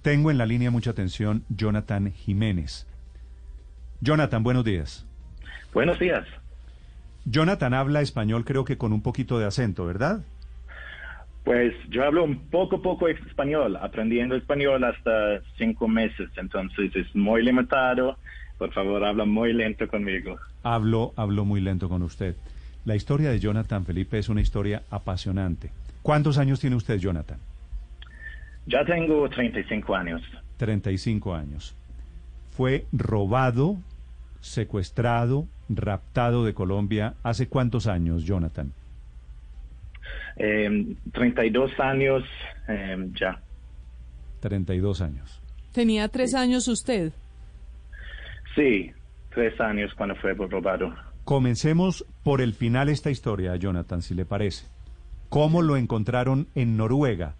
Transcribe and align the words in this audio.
Tengo 0.00 0.30
en 0.30 0.38
la 0.38 0.46
línea 0.46 0.70
mucha 0.70 0.90
atención 0.90 1.44
Jonathan 1.50 2.10
Jiménez. 2.12 2.86
Jonathan, 4.00 4.42
buenos 4.42 4.64
días. 4.64 5.06
Buenos 5.74 5.98
días. 5.98 6.26
Jonathan 7.26 7.74
habla 7.74 8.00
español 8.00 8.46
creo 8.46 8.64
que 8.64 8.78
con 8.78 8.94
un 8.94 9.02
poquito 9.02 9.38
de 9.38 9.44
acento, 9.44 9.84
¿verdad? 9.84 10.24
Pues 11.44 11.74
yo 11.90 12.02
hablo 12.02 12.24
un 12.24 12.48
poco, 12.48 12.80
poco 12.80 13.08
español, 13.08 13.76
aprendiendo 13.76 14.34
español 14.36 14.84
hasta 14.84 15.42
cinco 15.58 15.86
meses, 15.86 16.30
entonces 16.36 16.96
es 16.96 17.14
muy 17.14 17.42
limitado. 17.44 18.16
Por 18.56 18.72
favor, 18.72 19.04
habla 19.04 19.26
muy 19.26 19.52
lento 19.52 19.86
conmigo. 19.86 20.38
Hablo, 20.62 21.12
hablo 21.16 21.44
muy 21.44 21.60
lento 21.60 21.90
con 21.90 22.02
usted. 22.02 22.36
La 22.86 22.96
historia 22.96 23.30
de 23.30 23.38
Jonathan 23.38 23.84
Felipe 23.84 24.18
es 24.18 24.30
una 24.30 24.40
historia 24.40 24.82
apasionante. 24.90 25.70
¿Cuántos 26.00 26.38
años 26.38 26.58
tiene 26.58 26.76
usted, 26.76 26.96
Jonathan? 26.98 27.38
Ya 28.68 28.84
tengo 28.84 29.28
35 29.28 29.94
años. 29.94 30.22
35 30.58 31.34
años. 31.34 31.74
Fue 32.50 32.84
robado, 32.92 33.78
secuestrado, 34.40 35.46
raptado 35.70 36.44
de 36.44 36.52
Colombia. 36.52 37.14
¿Hace 37.22 37.48
cuántos 37.48 37.86
años, 37.86 38.24
Jonathan? 38.24 38.72
Eh, 40.36 40.94
32 41.12 41.80
años 41.80 42.24
eh, 42.68 43.08
ya. 43.14 43.40
32 44.40 45.00
años. 45.00 45.40
¿Tenía 45.72 46.08
tres 46.08 46.34
años 46.34 46.68
usted? 46.68 47.12
Sí, 48.54 48.92
tres 49.34 49.58
años 49.60 49.92
cuando 49.96 50.14
fue 50.16 50.34
robado. 50.34 50.94
Comencemos 51.24 52.04
por 52.22 52.40
el 52.40 52.52
final 52.52 52.88
esta 52.88 53.10
historia, 53.10 53.56
Jonathan, 53.56 54.02
si 54.02 54.14
le 54.14 54.26
parece. 54.26 54.66
¿Cómo 55.28 55.62
lo 55.62 55.76
encontraron 55.76 56.48
en 56.54 56.76
Noruega? 56.76 57.34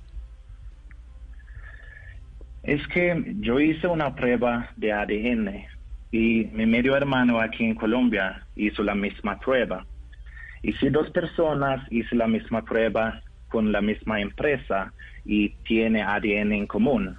Es 2.69 2.87
que 2.89 3.25
yo 3.41 3.59
hice 3.61 3.87
una 3.87 4.15
prueba 4.15 4.69
de 4.77 4.93
ADN 4.93 5.65
y 6.13 6.51
mi 6.53 6.67
medio 6.67 6.95
hermano 6.95 7.41
aquí 7.41 7.65
en 7.65 7.75
Colombia 7.75 8.45
hizo 8.57 8.83
la 8.83 8.95
misma 8.95 9.41
prueba. 9.41 9.87
Y 10.61 10.75
si 10.75 10.91
dos 10.91 11.09
personas 11.09 11.81
hizo 11.91 12.15
la 12.15 12.27
misma 12.27 12.67
prueba 12.67 13.23
con 13.49 13.73
la 13.73 13.81
misma 13.81 14.21
empresa 14.21 14.93
y 15.25 15.49
tiene 15.67 16.03
ADN 16.03 16.53
en 16.53 16.67
común, 16.67 17.17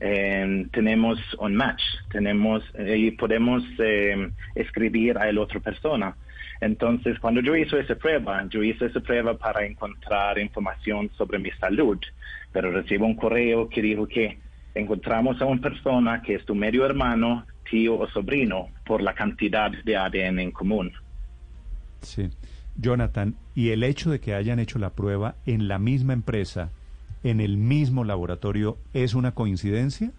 eh, 0.00 0.64
tenemos 0.70 1.18
un 1.40 1.56
match, 1.56 1.82
tenemos 2.12 2.62
eh, 2.74 2.96
y 2.96 3.10
podemos 3.10 3.64
eh, 3.80 4.30
escribir 4.54 5.18
a 5.18 5.32
la 5.32 5.40
otra 5.40 5.58
persona. 5.58 6.14
Entonces, 6.60 7.18
cuando 7.18 7.40
yo 7.40 7.56
hice 7.56 7.80
esa 7.80 7.96
prueba, 7.96 8.46
yo 8.48 8.62
hice 8.62 8.86
esa 8.86 9.00
prueba 9.00 9.36
para 9.36 9.66
encontrar 9.66 10.38
información 10.38 11.10
sobre 11.16 11.40
mi 11.40 11.50
salud, 11.58 11.98
pero 12.52 12.70
recibo 12.70 13.06
un 13.06 13.16
correo 13.16 13.68
que 13.68 13.82
dijo 13.82 14.06
que 14.06 14.43
encontramos 14.74 15.40
a 15.40 15.46
una 15.46 15.60
persona 15.60 16.22
que 16.22 16.34
es 16.34 16.44
tu 16.44 16.54
medio 16.54 16.84
hermano, 16.84 17.46
tío 17.70 17.98
o 17.98 18.08
sobrino 18.08 18.68
por 18.84 19.02
la 19.02 19.14
cantidad 19.14 19.70
de 19.70 19.96
ADN 19.96 20.40
en 20.40 20.50
común. 20.50 20.92
Sí. 22.00 22.30
Jonathan, 22.76 23.36
¿y 23.54 23.70
el 23.70 23.84
hecho 23.84 24.10
de 24.10 24.20
que 24.20 24.34
hayan 24.34 24.58
hecho 24.58 24.78
la 24.78 24.90
prueba 24.90 25.36
en 25.46 25.68
la 25.68 25.78
misma 25.78 26.12
empresa, 26.12 26.70
en 27.22 27.40
el 27.40 27.56
mismo 27.56 28.04
laboratorio, 28.04 28.78
es 28.92 29.14
una 29.14 29.32
coincidencia? 29.32 30.10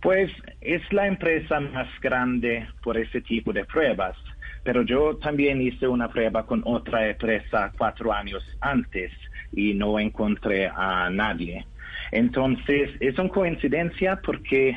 Pues 0.00 0.32
es 0.60 0.82
la 0.92 1.06
empresa 1.06 1.60
más 1.60 1.88
grande 2.00 2.66
por 2.82 2.96
ese 2.96 3.20
tipo 3.20 3.52
de 3.52 3.64
pruebas, 3.64 4.16
pero 4.64 4.82
yo 4.82 5.16
también 5.16 5.60
hice 5.60 5.86
una 5.88 6.08
prueba 6.08 6.46
con 6.46 6.62
otra 6.64 7.08
empresa 7.08 7.72
cuatro 7.76 8.12
años 8.12 8.44
antes 8.60 9.12
y 9.52 9.74
no 9.74 9.98
encontré 9.98 10.68
a 10.68 11.10
nadie. 11.10 11.66
Entonces, 12.12 12.90
es 13.00 13.18
una 13.18 13.30
coincidencia 13.30 14.20
porque 14.22 14.76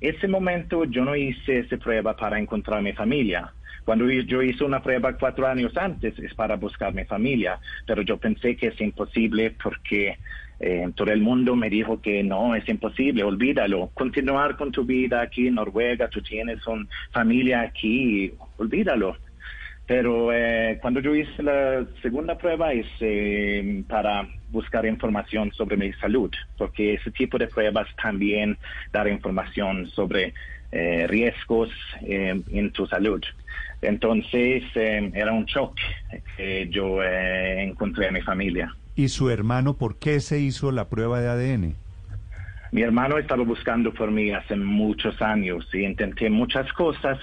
ese 0.00 0.28
momento 0.28 0.84
yo 0.84 1.04
no 1.04 1.16
hice 1.16 1.58
esa 1.58 1.76
prueba 1.76 2.16
para 2.16 2.38
encontrar 2.38 2.80
mi 2.82 2.92
familia. 2.92 3.52
Cuando 3.84 4.08
yo 4.10 4.42
hice 4.42 4.64
una 4.64 4.82
prueba 4.82 5.16
cuatro 5.16 5.46
años 5.46 5.76
antes 5.76 6.18
es 6.18 6.34
para 6.34 6.56
buscar 6.56 6.94
mi 6.94 7.04
familia, 7.04 7.58
pero 7.86 8.02
yo 8.02 8.16
pensé 8.18 8.56
que 8.56 8.68
es 8.68 8.80
imposible 8.80 9.56
porque 9.62 10.18
eh, 10.60 10.88
todo 10.94 11.10
el 11.10 11.20
mundo 11.20 11.56
me 11.56 11.70
dijo 11.70 12.00
que 12.00 12.22
no, 12.22 12.54
es 12.54 12.68
imposible, 12.68 13.24
olvídalo, 13.24 13.90
continuar 13.94 14.56
con 14.56 14.70
tu 14.72 14.84
vida 14.84 15.22
aquí 15.22 15.46
en 15.46 15.54
Noruega, 15.54 16.08
tú 16.08 16.20
tienes 16.20 16.64
una 16.66 16.86
familia 17.12 17.62
aquí, 17.62 18.32
olvídalo. 18.58 19.16
Pero 19.88 20.30
eh, 20.34 20.78
cuando 20.82 21.00
yo 21.00 21.14
hice 21.14 21.42
la 21.42 21.82
segunda 22.02 22.36
prueba 22.36 22.74
es 22.74 22.86
eh, 23.00 23.82
para 23.88 24.28
buscar 24.50 24.84
información 24.84 25.50
sobre 25.52 25.78
mi 25.78 25.94
salud, 25.94 26.30
porque 26.58 26.94
ese 26.94 27.10
tipo 27.10 27.38
de 27.38 27.46
pruebas 27.46 27.88
también 28.00 28.58
dar 28.92 29.08
información 29.08 29.86
sobre 29.86 30.34
eh, 30.72 31.06
riesgos 31.06 31.70
en 32.02 32.70
tu 32.72 32.86
salud. 32.86 33.22
Entonces 33.80 34.62
era 34.74 35.32
un 35.32 35.46
shock 35.46 35.74
que 36.36 36.68
yo 36.68 37.02
encontré 37.02 38.08
a 38.08 38.12
mi 38.12 38.20
familia. 38.20 38.74
¿Y 38.94 39.08
su 39.08 39.30
hermano 39.30 39.78
por 39.78 39.98
qué 39.98 40.20
se 40.20 40.38
hizo 40.38 40.70
la 40.70 40.90
prueba 40.90 41.18
de 41.20 41.28
ADN? 41.28 41.74
Mi 42.72 42.82
hermano 42.82 43.16
estaba 43.16 43.42
buscando 43.42 43.94
por 43.94 44.10
mí 44.10 44.32
hace 44.32 44.54
muchos 44.54 45.22
años 45.22 45.66
y 45.72 45.78
intenté 45.78 46.28
muchas 46.28 46.70
cosas 46.74 47.18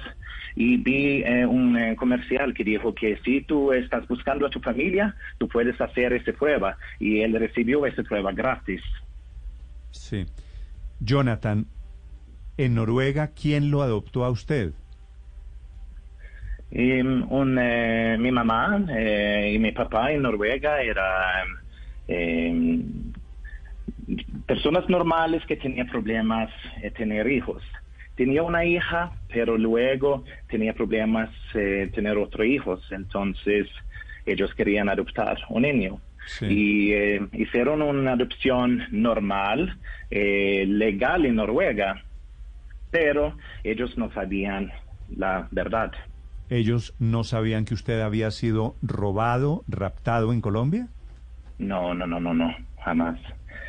y 0.55 0.77
vi 0.77 1.21
eh, 1.23 1.45
un 1.45 1.77
eh, 1.77 1.95
comercial 1.95 2.53
que 2.53 2.63
dijo 2.63 2.95
que 2.95 3.17
si 3.25 3.41
tú 3.41 3.73
estás 3.73 4.07
buscando 4.07 4.47
a 4.47 4.49
tu 4.49 4.59
familia, 4.61 5.15
tú 5.37 5.47
puedes 5.49 5.79
hacer 5.79 6.13
esa 6.13 6.31
prueba 6.31 6.77
y 6.99 7.19
él 7.21 7.33
recibió 7.37 7.85
esa 7.85 8.03
prueba 8.03 8.31
gratis. 8.31 8.81
Sí. 9.91 10.25
Jonathan, 10.99 11.65
en 12.57 12.75
Noruega, 12.75 13.31
¿quién 13.39 13.69
lo 13.69 13.81
adoptó 13.81 14.23
a 14.23 14.29
usted? 14.29 14.71
Y, 16.71 17.01
un, 17.01 17.57
eh, 17.59 18.17
mi 18.17 18.31
mamá 18.31 18.81
y 19.47 19.59
mi 19.59 19.71
papá 19.71 20.11
en 20.11 20.21
Noruega 20.21 20.81
eran 20.81 21.47
personas 24.45 24.87
normales 24.89 25.43
que 25.47 25.57
tenían 25.57 25.87
problemas 25.87 26.49
de 26.81 26.91
tener 26.91 27.29
hijos 27.29 27.61
tenía 28.15 28.43
una 28.43 28.65
hija, 28.65 29.11
pero 29.31 29.57
luego 29.57 30.23
tenía 30.49 30.73
problemas 30.73 31.29
eh, 31.53 31.89
tener 31.93 32.17
otros 32.17 32.47
hijos, 32.47 32.81
entonces 32.91 33.67
ellos 34.25 34.53
querían 34.55 34.89
adoptar 34.89 35.37
un 35.49 35.63
niño. 35.63 35.99
Y 36.41 36.91
eh, 36.91 37.21
hicieron 37.33 37.83
una 37.83 38.13
adopción 38.13 38.81
normal, 38.89 39.77
eh, 40.09 40.65
legal 40.67 41.25
en 41.25 41.35
Noruega, 41.35 42.03
pero 42.89 43.37
ellos 43.63 43.95
no 43.95 44.11
sabían 44.11 44.71
la 45.15 45.47
verdad. 45.51 45.91
¿Ellos 46.49 46.95
no 46.97 47.23
sabían 47.23 47.65
que 47.65 47.75
usted 47.75 48.01
había 48.01 48.31
sido 48.31 48.75
robado, 48.81 49.63
raptado 49.67 50.33
en 50.33 50.41
Colombia? 50.41 50.87
No, 51.59 51.93
no, 51.93 52.07
no, 52.07 52.19
no, 52.19 52.33
no, 52.33 52.55
jamás. 52.83 53.19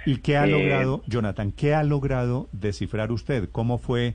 ¿Y 0.07 0.19
qué 0.19 0.37
ha 0.37 0.47
logrado, 0.47 1.03
Jonathan, 1.07 1.53
qué 1.53 1.75
ha 1.75 1.83
logrado 1.83 2.49
descifrar 2.53 3.13
usted? 3.13 3.49
¿Cómo 3.51 3.79
fue 3.79 4.15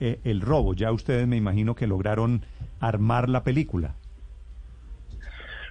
eh, 0.00 0.20
el 0.24 0.40
robo. 0.40 0.74
Ya 0.74 0.92
ustedes 0.92 1.26
me 1.26 1.36
imagino 1.36 1.74
que 1.74 1.86
lograron 1.86 2.42
armar 2.80 3.28
la 3.28 3.42
película. 3.42 3.94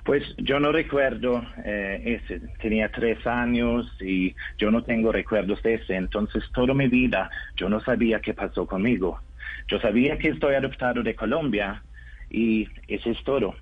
Pues 0.03 0.23
yo 0.37 0.59
no 0.59 0.71
recuerdo 0.71 1.43
eh, 1.65 2.21
ese, 2.23 2.39
tenía 2.61 2.89
tres 2.89 3.27
años 3.27 3.85
y 3.99 4.33
yo 4.57 4.71
no 4.71 4.83
tengo 4.83 5.11
recuerdos 5.11 5.61
de 5.63 5.75
ese, 5.75 5.95
entonces 5.95 6.43
toda 6.53 6.73
mi 6.73 6.87
vida 6.87 7.29
yo 7.57 7.67
no 7.67 7.81
sabía 7.81 8.21
qué 8.21 8.33
pasó 8.33 8.65
conmigo. 8.65 9.19
Yo 9.67 9.81
sabía 9.81 10.17
que 10.17 10.29
estoy 10.29 10.55
adoptado 10.55 11.03
de 11.03 11.13
Colombia 11.13 11.83
y 12.29 12.69
ese 12.87 13.11
es 13.11 13.23
todo. 13.25 13.55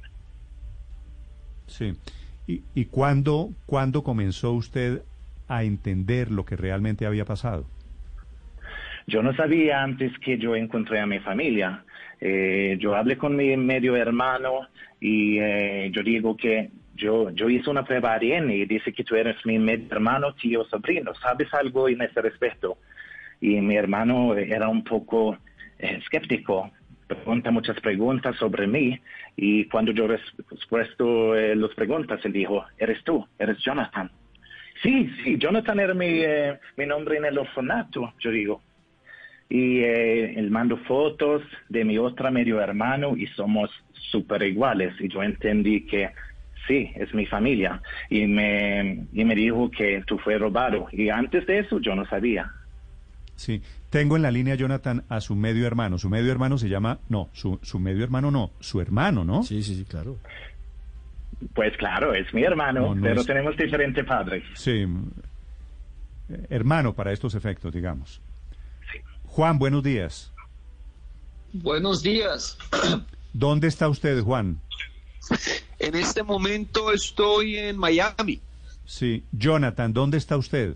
Sí. 1.66 1.94
¿Y, 2.46 2.62
y 2.76 2.86
cuándo, 2.86 3.50
cuándo 3.66 4.04
comenzó 4.04 4.52
usted 4.52 5.02
a 5.48 5.64
entender 5.64 6.32
lo 6.32 6.46
que 6.46 6.56
realmente 6.56 7.08
había 7.08 7.26
pasado? 7.26 7.66
Yo 9.08 9.22
no 9.22 9.36
sabía 9.36 9.84
antes 9.84 10.18
que 10.20 10.38
yo 10.38 10.56
encontré 10.56 11.00
a 11.00 11.06
mi 11.06 11.20
familia. 11.20 11.84
Eh, 12.20 12.76
yo 12.80 12.96
hablé 12.96 13.18
con 13.18 13.36
mi 13.36 13.56
medio 13.56 13.96
hermano 13.96 14.68
y 15.00 15.38
eh, 15.38 15.92
yo 15.94 16.02
digo 16.02 16.36
que 16.36 16.72
yo, 16.96 17.30
yo 17.30 17.50
hice 17.50 17.70
una 17.70 17.84
prueba 17.84 18.16
ADN 18.16 18.50
y 18.50 18.66
dice 18.66 18.94
que 18.94 19.04
tú 19.04 19.16
eres 19.16 19.36
mi 19.46 19.60
medio 19.60 19.86
hermano, 19.92 20.34
tío, 20.34 20.66
sobrino. 20.66 21.14
¿Sabes 21.16 21.54
algo 21.54 21.88
en 21.88 22.02
ese 22.02 22.20
respecto? 22.20 22.80
Y 23.42 23.62
mi 23.62 23.76
hermano 23.76 24.36
era 24.36 24.70
un 24.70 24.84
poco 24.84 25.38
eh, 25.78 26.00
escéptico, 26.02 26.72
pregunta 27.06 27.52
muchas 27.52 27.80
preguntas 27.82 28.36
sobre 28.38 28.66
mí 28.66 29.00
y 29.36 29.66
cuando 29.66 29.92
yo 29.92 30.08
respuesto 30.08 31.36
las 31.36 31.72
preguntas, 31.76 32.26
él 32.26 32.34
dijo, 32.34 32.66
eres 32.80 33.04
tú, 33.04 33.28
eres 33.38 33.60
Jonathan. 33.60 34.10
Sí, 34.82 35.12
sí, 35.24 35.38
Jonathan 35.38 35.80
era 35.80 35.94
mi, 35.94 36.22
mi 36.76 36.86
nombre 36.88 37.18
en 37.18 37.26
el 37.26 37.38
orfanato, 37.38 38.14
yo 38.20 38.32
digo 38.32 38.62
y 39.50 39.80
eh, 39.80 40.40
él 40.40 40.50
mando 40.52 40.78
fotos 40.78 41.42
de 41.70 41.86
mi 41.86 41.98
otro 41.98 42.32
medio 42.32 42.60
hermano 42.62 43.16
y 43.16 43.28
somos 43.28 43.70
súper 44.12 44.44
iguales. 44.44 44.94
Y 45.00 45.08
yo 45.08 45.22
entendí 45.24 45.86
que 45.86 46.12
sí, 46.68 46.92
es 46.96 47.14
mi 47.14 47.26
familia. 47.26 47.82
Y 48.10 48.26
me, 48.28 49.06
y 49.14 49.24
me 49.24 49.36
dijo 49.36 49.70
que 49.70 50.04
tú 50.08 50.18
fue 50.18 50.38
robado. 50.38 50.88
Y 50.92 51.10
antes 51.10 51.46
de 51.46 51.60
eso 51.60 51.80
yo 51.80 51.96
no 51.96 52.06
sabía. 52.08 52.52
Sí, 53.36 53.62
tengo 53.90 54.16
en 54.16 54.22
la 54.24 54.32
línea, 54.32 54.56
Jonathan, 54.56 55.04
a 55.10 55.20
su 55.22 55.36
medio 55.36 55.68
hermano. 55.68 55.98
Su 55.98 56.10
medio 56.10 56.32
hermano 56.32 56.58
se 56.58 56.70
llama, 56.70 57.00
no, 57.10 57.30
su, 57.34 57.60
su 57.62 57.80
medio 57.80 58.04
hermano 58.04 58.32
no, 58.32 58.52
su 58.62 58.80
hermano, 58.82 59.24
¿no? 59.26 59.44
Sí, 59.44 59.62
sí, 59.62 59.76
sí, 59.76 59.84
claro. 59.86 60.18
Pues 61.54 61.76
claro, 61.78 62.14
es 62.14 62.34
mi 62.34 62.44
hermano, 62.44 62.82
No, 62.82 62.96
no 62.96 63.02
pero 63.02 63.22
es- 63.22 63.28
tenemos 63.28 63.56
diferentes 63.58 64.06
padres. 64.06 64.44
Sí, 64.54 64.86
eh, 66.30 66.46
hermano 66.50 66.94
para 66.94 67.12
estos 67.12 67.36
efectos, 67.36 67.74
digamos. 67.74 68.22
Juan, 69.36 69.60
buenos 69.60 69.84
días. 69.84 70.32
Buenos 71.52 72.02
días. 72.02 72.58
¿Dónde 73.34 73.68
está 73.68 73.90
usted, 73.90 74.22
Juan? 74.22 74.62
En 75.78 75.94
este 75.96 76.24
momento 76.24 76.94
estoy 76.94 77.58
en 77.58 77.78
Miami. 77.78 78.40
Sí, 78.86 79.26
Jonathan, 79.34 79.92
¿dónde 79.92 80.20
está 80.20 80.38
usted? 80.38 80.76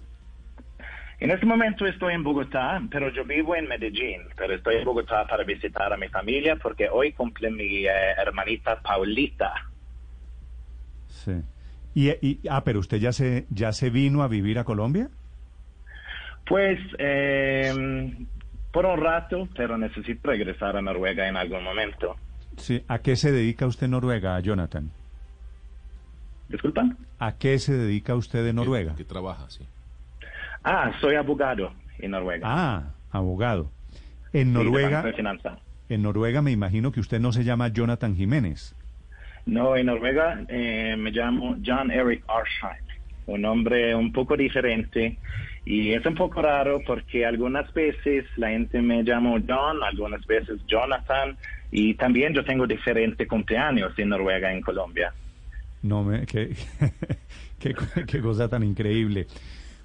En 1.22 1.32
este 1.32 1.46
momento 1.46 1.86
estoy 1.86 2.14
en 2.16 2.22
Bogotá, 2.24 2.82
pero 2.92 3.10
yo 3.14 3.24
vivo 3.24 3.56
en 3.56 3.66
Medellín. 3.70 4.24
Pero 4.36 4.54
estoy 4.56 4.76
en 4.76 4.84
Bogotá 4.84 5.26
para 5.26 5.46
visitar 5.46 5.94
a 5.94 5.96
mi 5.96 6.10
familia 6.10 6.58
porque 6.58 6.90
hoy 6.90 7.14
cumple 7.14 7.50
mi 7.52 7.86
eh, 7.86 7.90
hermanita 8.18 8.82
Paulita. 8.82 9.54
Sí. 11.08 11.32
Y, 11.96 12.10
y- 12.10 12.40
ah, 12.50 12.66
pero 12.66 12.80
usted 12.82 12.98
ya 12.98 13.14
se 13.14 13.46
ya 13.52 13.72
se 13.72 13.90
vino 13.90 14.22
a 14.22 14.28
vivir 14.28 14.60
a 14.60 14.66
Colombia? 14.66 15.10
Pues 16.46 16.78
eh, 16.98 17.74
por 18.72 18.86
un 18.86 19.00
rato, 19.00 19.48
pero 19.56 19.78
necesito 19.78 20.30
regresar 20.30 20.78
a 20.78 20.82
Noruega 20.82 21.28
en 21.28 21.38
algún 21.38 21.64
momento. 21.64 22.16
Sí. 22.58 22.84
¿A 22.88 23.00
qué 23.00 23.16
se 23.16 23.32
dedica 23.32 23.66
usted 23.66 23.86
en 23.86 23.92
Noruega, 23.92 24.40
Jonathan? 24.40 24.92
Disculpa. 26.50 26.84
¿A 27.20 27.34
qué 27.38 27.60
se 27.60 27.74
dedica 27.74 28.16
usted 28.16 28.46
en 28.48 28.56
Noruega? 28.56 28.96
Que 28.96 29.04
trabaja, 29.06 29.50
sí. 29.50 29.66
Ah, 30.64 30.92
soy 31.00 31.16
abogado 31.16 31.72
en 32.00 32.12
Noruega. 32.12 32.46
Ah, 32.50 32.84
abogado. 33.12 33.72
En 34.34 34.54
Noruega, 34.54 34.98
banco 34.98 35.08
de 35.08 35.14
finanza. 35.14 35.58
en 35.90 36.02
Noruega 36.04 36.42
me 36.42 36.52
imagino 36.52 36.92
que 36.92 37.00
usted 37.00 37.20
no 37.20 37.32
se 37.32 37.44
llama 37.44 37.70
Jonathan 37.70 38.16
Jiménez. 38.16 38.76
No, 39.46 39.76
en 39.76 39.88
Noruega 39.88 40.42
eh, 40.48 40.96
me 40.98 41.12
llamo 41.12 41.56
John 41.66 41.90
Eric 41.92 42.24
Arsheim, 42.28 42.84
un 43.26 43.42
nombre 43.42 43.96
un 43.96 44.12
poco 44.12 44.36
diferente 44.38 45.18
y 45.70 45.94
es 45.94 46.04
un 46.04 46.16
poco 46.16 46.42
raro 46.42 46.82
porque 46.84 47.28
algunas 47.28 47.72
veces 47.76 48.26
la 48.38 48.50
gente 48.50 48.82
me 48.82 49.04
llama 49.04 49.40
John, 49.48 49.84
algunas 49.84 50.26
veces 50.26 50.60
Jonathan 50.68 51.38
y 51.70 51.94
también 51.94 52.34
yo 52.34 52.44
tengo 52.44 52.66
diferentes 52.66 53.28
cumpleaños 53.28 53.94
en 54.00 54.10
Noruega, 54.10 54.52
en 54.52 54.62
Colombia. 54.62 55.14
No 55.84 56.04
me, 56.04 56.26
qué, 56.26 56.56
qué, 57.60 57.76
qué 58.08 58.20
cosa 58.20 58.50
tan 58.50 58.64
increíble. 58.64 59.28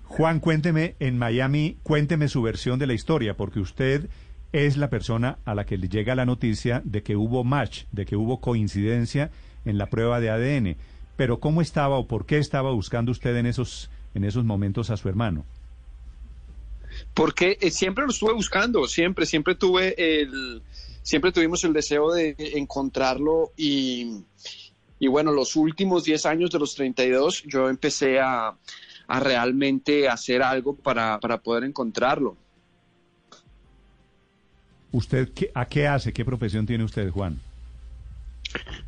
Juan, 0.04 0.40
cuénteme 0.40 0.94
en 1.00 1.18
Miami, 1.18 1.76
cuénteme 1.82 2.28
su 2.28 2.40
versión 2.40 2.78
de 2.78 2.86
la 2.86 2.94
historia, 2.94 3.36
porque 3.36 3.60
usted 3.60 4.08
es 4.52 4.78
la 4.78 4.88
persona 4.88 5.36
a 5.44 5.54
la 5.54 5.66
que 5.66 5.76
le 5.76 5.90
llega 5.90 6.14
la 6.14 6.24
noticia 6.24 6.80
de 6.86 7.02
que 7.02 7.14
hubo 7.14 7.44
match, 7.44 7.84
de 7.92 8.06
que 8.06 8.16
hubo 8.16 8.40
coincidencia 8.40 9.32
en 9.66 9.76
la 9.76 9.90
prueba 9.90 10.18
de 10.20 10.30
ADN. 10.30 10.76
Pero 11.16 11.40
¿cómo 11.40 11.60
estaba 11.60 11.98
o 11.98 12.08
por 12.08 12.24
qué 12.24 12.38
estaba 12.38 12.70
buscando 12.70 13.12
usted 13.12 13.36
en 13.36 13.44
esos, 13.44 13.90
en 14.14 14.24
esos 14.24 14.46
momentos 14.46 14.88
a 14.88 14.96
su 14.96 15.10
hermano? 15.10 15.44
Porque 17.14 17.58
eh, 17.60 17.70
siempre 17.70 18.04
lo 18.04 18.10
estuve 18.10 18.32
buscando, 18.32 18.86
siempre, 18.86 19.24
siempre 19.24 19.54
tuve 19.54 19.94
el, 19.96 20.62
siempre 21.02 21.32
tuvimos 21.32 21.62
el 21.64 21.72
deseo 21.72 22.12
de 22.12 22.34
encontrarlo 22.56 23.52
y, 23.56 24.24
y 24.98 25.06
bueno, 25.06 25.32
los 25.32 25.54
últimos 25.54 26.04
10 26.04 26.26
años 26.26 26.50
de 26.50 26.58
los 26.58 26.74
32 26.74 27.44
yo 27.44 27.68
empecé 27.68 28.18
a, 28.20 28.56
a 29.06 29.20
realmente 29.20 30.08
hacer 30.08 30.42
algo 30.42 30.74
para, 30.74 31.20
para 31.20 31.38
poder 31.38 31.64
encontrarlo. 31.64 32.36
¿Usted 34.92 35.30
qué, 35.34 35.50
a 35.54 35.66
qué 35.66 35.86
hace? 35.86 36.12
¿Qué 36.12 36.24
profesión 36.24 36.66
tiene 36.66 36.84
usted, 36.84 37.10
Juan? 37.10 37.40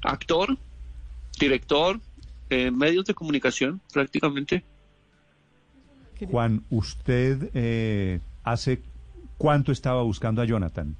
Actor, 0.02 0.56
director, 1.38 2.00
eh, 2.48 2.70
medios 2.70 3.04
de 3.06 3.14
comunicación 3.14 3.80
prácticamente. 3.92 4.64
Juan, 6.30 6.64
¿usted 6.70 7.50
eh, 7.54 8.20
hace 8.42 8.80
cuánto 9.36 9.72
estaba 9.72 10.02
buscando 10.02 10.40
a 10.40 10.44
Jonathan? 10.44 10.96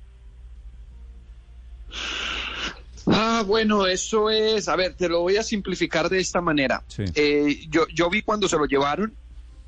Ah, 3.07 3.45
bueno, 3.47 3.87
eso 3.87 4.31
es, 4.31 4.69
a 4.69 4.77
ver, 4.77 4.95
te 4.95 5.09
lo 5.09 5.21
voy 5.21 5.37
a 5.37 5.43
simplificar 5.43 6.09
de 6.09 6.19
esta 6.19 6.41
manera. 6.41 6.83
Sí. 6.89 7.05
Eh, 7.15 7.67
yo, 7.71 7.87
yo 7.89 8.11
vi 8.11 8.23
cuando 8.23 8.49
se 8.49 8.57
lo 8.57 8.67
llevaron, 8.67 9.15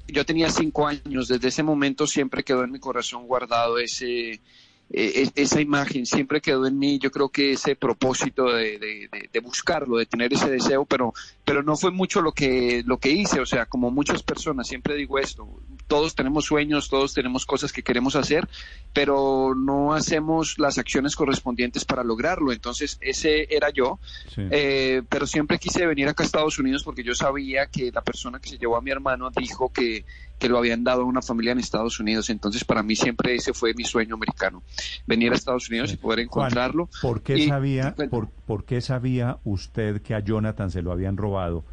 yo 0.09 0.25
tenía 0.27 0.50
cinco 0.50 0.87
años, 0.87 1.29
desde 1.29 1.49
ese 1.49 1.62
momento 1.62 2.06
siempre 2.06 2.43
quedó 2.43 2.65
en 2.65 2.73
mi 2.73 2.81
corazón 2.81 3.27
guardado 3.27 3.79
ese, 3.79 4.41
eh, 4.90 5.12
es- 5.23 5.32
esa 5.35 5.61
imagen, 5.61 6.06
siempre 6.06 6.40
quedó 6.40 6.67
en 6.67 6.79
mí, 6.79 6.99
yo 6.99 7.11
creo 7.11 7.29
que 7.29 7.52
ese 7.52 7.76
propósito 7.76 8.52
de- 8.52 9.08
de 9.32 9.40
buscarlo, 9.40 9.96
de 9.99 10.06
tener 10.06 10.32
ese 10.32 10.50
deseo, 10.50 10.85
pero, 10.87 11.12
pero 11.44 11.62
no 11.62 11.76
fue 11.76 11.90
mucho 11.90 12.20
lo 12.23 12.32
que, 12.32 12.82
lo 12.87 12.99
que 12.99 13.11
hice, 13.11 13.40
o 13.40 13.46
sea, 13.46 13.67
como 13.67 13.90
muchas 13.90 14.23
personas, 14.23 14.67
siempre 14.69 14.94
digo 14.94 15.19
esto, 15.19 15.61
todos 15.88 16.14
tenemos 16.14 16.44
sueños, 16.44 16.88
todos 16.88 17.14
tenemos 17.14 17.44
cosas 17.44 17.73
que 17.73 17.82
queremos 17.82 18.14
hacer, 18.14 18.46
pero 18.93 19.55
no 19.56 19.94
hacemos 19.94 20.58
las 20.58 20.79
acciones 20.79 21.17
correspondientes 21.17 21.85
para 21.85 22.05
lograrlo, 22.05 22.52
entonces 22.52 22.99
ese 23.00 23.49
era 23.55 23.70
yo, 23.70 23.99
Sí. 24.35 24.43
eh, 24.50 25.02
pero 25.08 25.26
siempre 25.26 25.58
quise 25.58 25.87
venir 25.87 26.06
acá 26.08 26.23
a 26.23 26.26
Estados 26.26 26.58
Unidos 26.58 26.85
porque 26.85 27.02
yo 27.02 27.14
sabía 27.14 27.67
que 27.67 27.90
la 27.90 28.02
persona 28.02 28.38
que 28.38 28.49
se 28.50 28.58
llevó 28.58 28.76
a 28.76 28.82
mi 28.82 28.90
hermano 28.90 29.31
dijo 29.37 29.73
que, 29.73 30.05
que 30.38 30.49
lo 30.49 30.58
habían 30.58 30.85
dado 30.85 31.02
a 31.02 31.05
una 31.05 31.23
familia 31.23 31.52
en 31.52 31.58
Estados 31.58 31.99
Unidos. 31.99 32.31
Entonces, 32.31 32.62
para 32.64 32.82
mí 32.85 32.94
siempre 32.94 33.35
ese 33.35 33.52
fue 33.52 33.75
mi 33.75 33.85
sueño 33.85 34.14
americano, 34.14 34.62
venir 35.06 35.32
a 35.32 35.35
Estados 35.37 35.69
Unidos 35.69 35.90
Sí. 35.90 35.94
y 35.94 35.99
poder 35.99 36.19
Juan, 36.26 36.46
encontrarlo. 36.46 36.88
¿Por 37.02 37.23
qué 37.23 37.38
Y- 37.38 37.49
sabía, 37.49 37.94
bueno. 37.96 38.11
por, 38.11 38.29
por 38.31 38.64
qué 38.64 38.81
sabía 38.81 39.38
usted 39.44 40.00
que 40.02 40.14
a 40.14 40.20
Jonathan 40.20 40.70
se 40.70 40.82
lo 40.82 40.93
habían 40.93 41.17
robado? 41.17 41.64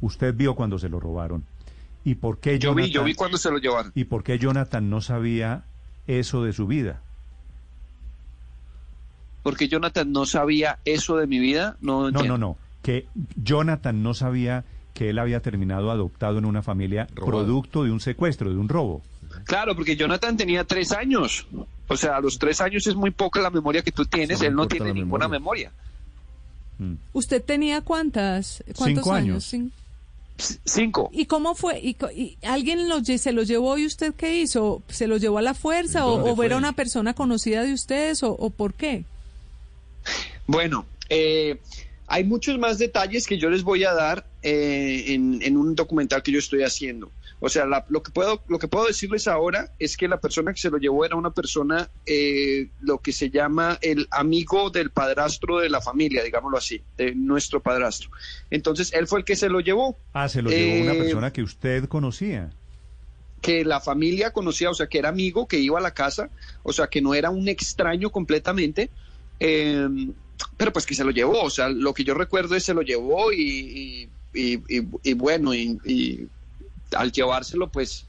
Usted 0.00 0.34
vio 0.34 0.54
cuando 0.54 0.78
se 0.78 0.88
lo 0.88 1.00
robaron. 1.00 1.44
¿Y 2.04 2.16
por 2.16 2.38
qué 2.38 2.58
Yo 2.58 2.74
vi, 2.74 2.82
Jonathan, 2.82 2.92
yo 2.92 3.04
vi 3.04 3.14
cuando 3.14 3.38
se 3.38 3.50
lo 3.50 3.58
llevaron. 3.58 3.92
¿Y 3.94 4.04
por 4.04 4.24
qué 4.24 4.38
Jonathan 4.38 4.90
no 4.90 5.00
sabía 5.00 5.64
eso 6.06 6.42
de 6.42 6.52
su 6.52 6.66
vida? 6.66 7.00
Porque 9.42 9.68
Jonathan 9.68 10.12
no 10.12 10.24
sabía 10.26 10.78
eso 10.84 11.16
de 11.16 11.26
mi 11.26 11.38
vida. 11.38 11.76
No, 11.80 12.10
No, 12.10 12.22
no, 12.22 12.38
no. 12.38 12.56
Que 12.82 13.06
Jonathan 13.36 14.02
no 14.02 14.14
sabía 14.14 14.64
que 14.94 15.10
él 15.10 15.18
había 15.18 15.40
terminado 15.40 15.90
adoptado 15.90 16.38
en 16.38 16.44
una 16.44 16.62
familia 16.62 17.06
Robado. 17.14 17.44
producto 17.44 17.84
de 17.84 17.90
un 17.90 18.00
secuestro, 18.00 18.50
de 18.50 18.56
un 18.56 18.68
robo. 18.68 19.02
Claro, 19.44 19.74
porque 19.74 19.96
Jonathan 19.96 20.36
tenía 20.36 20.64
tres 20.64 20.92
años. 20.92 21.46
O 21.88 21.96
sea, 21.96 22.16
a 22.16 22.20
los 22.20 22.38
tres 22.38 22.60
años 22.60 22.86
es 22.86 22.94
muy 22.94 23.10
poca 23.10 23.40
la 23.40 23.50
memoria 23.50 23.82
que 23.82 23.92
tú 23.92 24.04
tienes. 24.04 24.40
Él 24.42 24.54
no 24.54 24.66
tiene 24.66 24.92
ninguna 24.92 25.28
memoria. 25.28 25.70
memoria. 25.70 26.92
Mm. 26.94 26.98
¿Usted 27.12 27.42
tenía 27.42 27.80
cuántas? 27.80 28.62
¿Cuántos 28.76 29.04
Cinco 29.04 29.12
años. 29.12 29.54
Cinco. 30.64 31.08
¿Y 31.12 31.26
cómo 31.26 31.54
fue? 31.54 31.80
¿Y, 31.80 31.96
alguien 32.42 32.78
se 33.18 33.32
lo 33.32 33.42
llevó 33.42 33.78
y 33.78 33.86
usted 33.86 34.14
qué 34.14 34.40
hizo? 34.40 34.82
¿Se 34.88 35.06
lo 35.06 35.16
llevó 35.16 35.38
a 35.38 35.42
la 35.42 35.54
fuerza 35.54 36.06
o, 36.06 36.16
¿Dónde 36.16 36.30
o 36.30 36.36
fue? 36.36 36.46
era 36.46 36.56
una 36.56 36.72
persona 36.72 37.14
conocida 37.14 37.62
de 37.62 37.72
ustedes 37.72 38.22
o, 38.22 38.32
o 38.32 38.50
por 38.50 38.74
qué? 38.74 39.04
Bueno, 40.46 40.86
eh, 41.08 41.60
hay 42.06 42.24
muchos 42.24 42.58
más 42.58 42.78
detalles 42.78 43.26
que 43.26 43.38
yo 43.38 43.50
les 43.50 43.62
voy 43.62 43.84
a 43.84 43.92
dar 43.92 44.26
eh, 44.42 45.04
en, 45.14 45.40
en 45.42 45.56
un 45.56 45.74
documental 45.74 46.22
que 46.22 46.32
yo 46.32 46.38
estoy 46.38 46.62
haciendo. 46.62 47.10
O 47.44 47.48
sea, 47.48 47.66
la- 47.66 47.84
lo, 47.88 48.02
que 48.02 48.12
puedo, 48.12 48.42
lo 48.48 48.58
que 48.58 48.68
puedo 48.68 48.86
decirles 48.86 49.26
ahora 49.28 49.72
es 49.78 49.96
que 49.96 50.06
la 50.08 50.20
persona 50.20 50.52
que 50.52 50.60
se 50.60 50.70
lo 50.70 50.78
llevó 50.78 51.04
era 51.04 51.16
una 51.16 51.30
persona, 51.30 51.90
eh, 52.06 52.68
lo 52.80 52.98
que 52.98 53.12
se 53.12 53.30
llama 53.30 53.78
el 53.82 54.06
amigo 54.10 54.70
del 54.70 54.90
padrastro 54.90 55.58
de 55.58 55.68
la 55.68 55.80
familia, 55.80 56.22
digámoslo 56.22 56.58
así, 56.58 56.82
de 56.96 57.14
nuestro 57.14 57.60
padrastro. 57.60 58.10
Entonces, 58.50 58.92
él 58.92 59.06
fue 59.08 59.20
el 59.20 59.24
que 59.24 59.34
se 59.36 59.48
lo 59.48 59.60
llevó. 59.60 59.96
Ah, 60.12 60.28
se 60.28 60.40
lo 60.42 60.50
llevó 60.50 60.82
una 60.82 60.92
Eh, 60.94 60.98
persona 60.98 61.32
que 61.32 61.42
usted 61.42 61.86
conocía. 61.88 62.50
que 63.40 63.64
la 63.64 63.80
familia 63.80 64.30
conocía, 64.32 64.70
o 64.70 64.74
sea, 64.74 64.86
que 64.86 64.98
era 64.98 65.08
amigo, 65.08 65.48
que 65.48 65.58
iba 65.58 65.76
a 65.76 65.82
la 65.82 65.90
casa, 65.94 66.30
o 66.62 66.72
sea, 66.72 66.86
que 66.86 67.02
no 67.02 67.12
era 67.12 67.30
un 67.30 67.48
extraño 67.48 68.10
completamente, 68.10 68.88
eh, 69.40 69.88
pero 70.56 70.72
pues 70.72 70.86
que 70.86 70.94
se 70.94 71.02
lo 71.02 71.10
llevó, 71.10 71.42
o 71.42 71.50
sea, 71.50 71.68
lo 71.68 71.92
que 71.92 72.04
yo 72.04 72.14
recuerdo 72.14 72.54
es 72.54 72.62
se 72.62 72.72
lo 72.74 72.82
llevó 72.82 73.32
y, 73.32 73.40
y, 73.42 74.08
y- 74.34 74.54
y- 74.68 74.88
y 75.02 75.12
bueno, 75.14 75.54
y, 75.54 75.78
y 75.84 76.28
al 76.94 77.10
llevárselo, 77.12 77.68
pues 77.68 78.06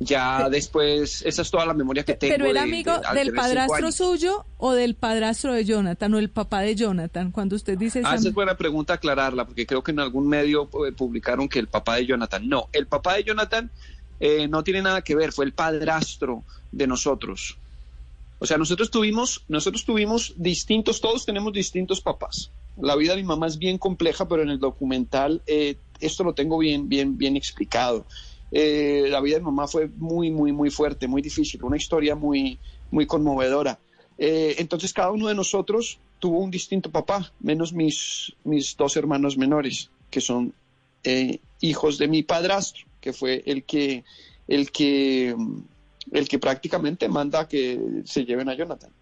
ya 0.00 0.48
después, 0.50 1.22
esa 1.24 1.42
es 1.42 1.50
toda 1.50 1.64
la 1.64 1.74
memoria 1.74 2.02
que 2.04 2.14
tengo. 2.14 2.34
¿Pero 2.34 2.46
era 2.46 2.62
de- 2.62 2.66
de- 2.66 2.72
amigo 2.72 2.92
del 3.14 3.32
padrastro 3.34 3.92
suyo 3.92 4.44
o 4.56 4.72
del 4.72 4.94
padrastro 4.96 5.54
de 5.54 5.64
Jonathan 5.64 6.12
o 6.14 6.18
el 6.18 6.28
papá 6.30 6.60
de 6.62 6.74
Jonathan? 6.74 7.30
Cuando 7.30 7.54
usted 7.54 7.78
dice... 7.78 8.00
Ah, 8.00 8.08
esa- 8.10 8.14
esa 8.16 8.28
es 8.28 8.34
buena 8.34 8.56
pregunta 8.56 8.94
aclararla, 8.94 9.44
porque 9.46 9.64
creo 9.66 9.82
que 9.84 9.92
en 9.92 10.00
algún 10.00 10.26
medio 10.28 10.68
eh, 10.88 10.92
publicaron 10.92 11.48
que 11.48 11.60
el 11.60 11.68
papá 11.68 11.96
de 11.96 12.06
Jonathan. 12.06 12.48
No, 12.48 12.68
el 12.72 12.86
papá 12.88 13.14
de 13.14 13.24
Jonathan 13.24 13.70
eh, 14.18 14.48
no 14.48 14.64
tiene 14.64 14.82
nada 14.82 15.02
que 15.02 15.14
ver, 15.14 15.32
fue 15.32 15.44
el 15.44 15.52
padrastro 15.52 16.42
de 16.72 16.86
nosotros. 16.88 17.56
O 18.40 18.46
sea, 18.46 18.58
nosotros 18.58 18.90
tuvimos, 18.90 19.44
nosotros 19.46 19.84
tuvimos 19.84 20.34
distintos, 20.36 21.00
todos 21.00 21.24
tenemos 21.24 21.52
distintos 21.52 22.00
papás. 22.00 22.50
La 22.76 22.96
vida 22.96 23.14
de 23.14 23.22
mi 23.22 23.28
mamá 23.28 23.46
es 23.46 23.58
bien 23.58 23.78
compleja, 23.78 24.26
pero 24.26 24.42
en 24.42 24.50
el 24.50 24.58
documental 24.58 25.42
eh, 25.46 25.76
esto 26.00 26.24
lo 26.24 26.34
tengo 26.34 26.58
bien, 26.58 26.88
bien, 26.88 27.18
bien 27.18 27.36
explicado. 27.36 28.06
Eh, 28.50 29.06
la 29.08 29.20
vida 29.20 29.36
de 29.36 29.40
mi 29.40 29.46
mamá 29.46 29.66
fue 29.68 29.88
muy, 29.88 30.30
muy, 30.30 30.52
muy 30.52 30.70
fuerte, 30.70 31.08
muy 31.08 31.22
difícil, 31.22 31.62
una 31.64 31.76
historia 31.76 32.14
muy, 32.14 32.58
muy 32.90 33.06
conmovedora. 33.06 33.78
Eh, 34.18 34.56
entonces 34.58 34.92
cada 34.92 35.10
uno 35.10 35.28
de 35.28 35.34
nosotros 35.34 35.98
tuvo 36.18 36.38
un 36.38 36.50
distinto 36.50 36.90
papá, 36.90 37.32
menos 37.40 37.72
mis, 37.72 38.32
mis 38.44 38.76
dos 38.76 38.96
hermanos 38.96 39.36
menores, 39.36 39.90
que 40.10 40.20
son 40.20 40.54
hijos 41.60 41.98
de 41.98 42.06
mi 42.06 42.22
padrastro, 42.22 42.86
que 43.00 43.12
fue 43.12 43.42
el 43.44 43.64
que, 43.64 44.04
el 44.46 44.70
que, 44.70 45.34
el 46.12 46.28
que 46.28 46.38
prácticamente 46.38 47.08
manda 47.08 47.48
que 47.48 48.02
se 48.04 48.24
lleven 48.24 48.48
a 48.48 48.54
Jonathan. 48.54 48.92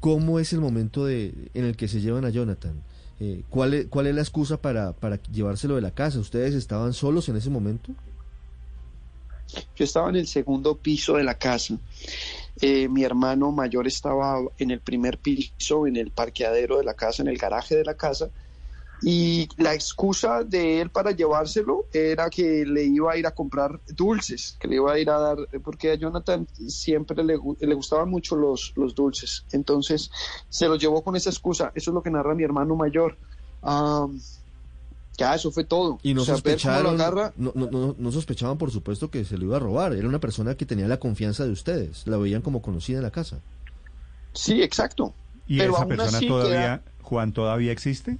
¿Cómo 0.00 0.38
es 0.38 0.52
el 0.52 0.60
momento 0.60 1.04
de, 1.04 1.32
en 1.54 1.64
el 1.64 1.76
que 1.76 1.88
se 1.88 2.00
llevan 2.00 2.24
a 2.24 2.30
Jonathan? 2.30 2.82
Eh, 3.18 3.42
¿cuál, 3.48 3.74
es, 3.74 3.86
¿Cuál 3.86 4.06
es 4.06 4.14
la 4.14 4.20
excusa 4.20 4.58
para, 4.58 4.92
para 4.92 5.20
llevárselo 5.22 5.74
de 5.74 5.80
la 5.80 5.90
casa? 5.90 6.18
¿Ustedes 6.18 6.54
estaban 6.54 6.92
solos 6.92 7.28
en 7.28 7.36
ese 7.36 7.50
momento? 7.50 7.92
Yo 9.74 9.84
estaba 9.84 10.08
en 10.10 10.16
el 10.16 10.26
segundo 10.26 10.76
piso 10.76 11.16
de 11.16 11.24
la 11.24 11.34
casa. 11.34 11.78
Eh, 12.60 12.88
mi 12.88 13.04
hermano 13.04 13.52
mayor 13.52 13.86
estaba 13.86 14.40
en 14.58 14.70
el 14.70 14.80
primer 14.80 15.18
piso, 15.18 15.86
en 15.86 15.96
el 15.96 16.10
parqueadero 16.10 16.78
de 16.78 16.84
la 16.84 16.94
casa, 16.94 17.22
en 17.22 17.28
el 17.28 17.38
garaje 17.38 17.76
de 17.76 17.84
la 17.84 17.94
casa 17.94 18.30
y 19.02 19.48
la 19.58 19.74
excusa 19.74 20.42
de 20.42 20.80
él 20.80 20.90
para 20.90 21.10
llevárselo 21.10 21.86
era 21.92 22.30
que 22.30 22.64
le 22.64 22.84
iba 22.84 23.12
a 23.12 23.16
ir 23.16 23.26
a 23.26 23.32
comprar 23.32 23.80
dulces, 23.88 24.56
que 24.58 24.68
le 24.68 24.76
iba 24.76 24.92
a 24.92 24.98
ir 24.98 25.10
a 25.10 25.18
dar, 25.18 25.36
porque 25.62 25.92
a 25.92 25.94
Jonathan 25.96 26.46
siempre 26.66 27.22
le, 27.22 27.38
le 27.60 27.74
gustaban 27.74 28.08
mucho 28.08 28.36
los, 28.36 28.72
los 28.74 28.94
dulces. 28.94 29.44
Entonces 29.52 30.10
se 30.48 30.66
lo 30.66 30.76
llevó 30.76 31.02
con 31.02 31.14
esa 31.14 31.28
excusa. 31.28 31.72
Eso 31.74 31.90
es 31.90 31.94
lo 31.94 32.02
que 32.02 32.10
narra 32.10 32.34
mi 32.34 32.42
hermano 32.42 32.74
mayor. 32.74 33.18
ya, 35.18 35.34
eso 35.34 35.50
fue 35.50 35.64
todo. 35.64 35.98
Y 36.02 36.14
no, 36.14 36.24
sospecharon, 36.24 36.96
no, 36.96 37.52
no, 37.54 37.94
no, 37.98 38.12
sospechaban, 38.12 38.56
por 38.56 38.70
supuesto, 38.70 39.10
que 39.10 39.26
se 39.26 39.36
lo 39.36 39.44
iba 39.44 39.56
a 39.56 39.60
robar. 39.60 39.92
Era 39.92 40.08
una 40.08 40.20
persona 40.20 40.54
que 40.54 40.64
tenía 40.64 40.88
la 40.88 40.98
confianza 40.98 41.44
de 41.44 41.50
ustedes. 41.50 42.06
La 42.06 42.16
veían 42.16 42.40
como 42.40 42.62
conocida 42.62 42.96
en 42.96 43.02
la 43.02 43.10
casa. 43.10 43.40
Sí, 44.32 44.62
exacto. 44.62 45.12
¿Y 45.46 45.60
esa 45.60 45.86
persona 45.86 46.20
todavía, 46.20 46.82
Juan, 47.02 47.32
todavía 47.32 47.72
existe? 47.72 48.18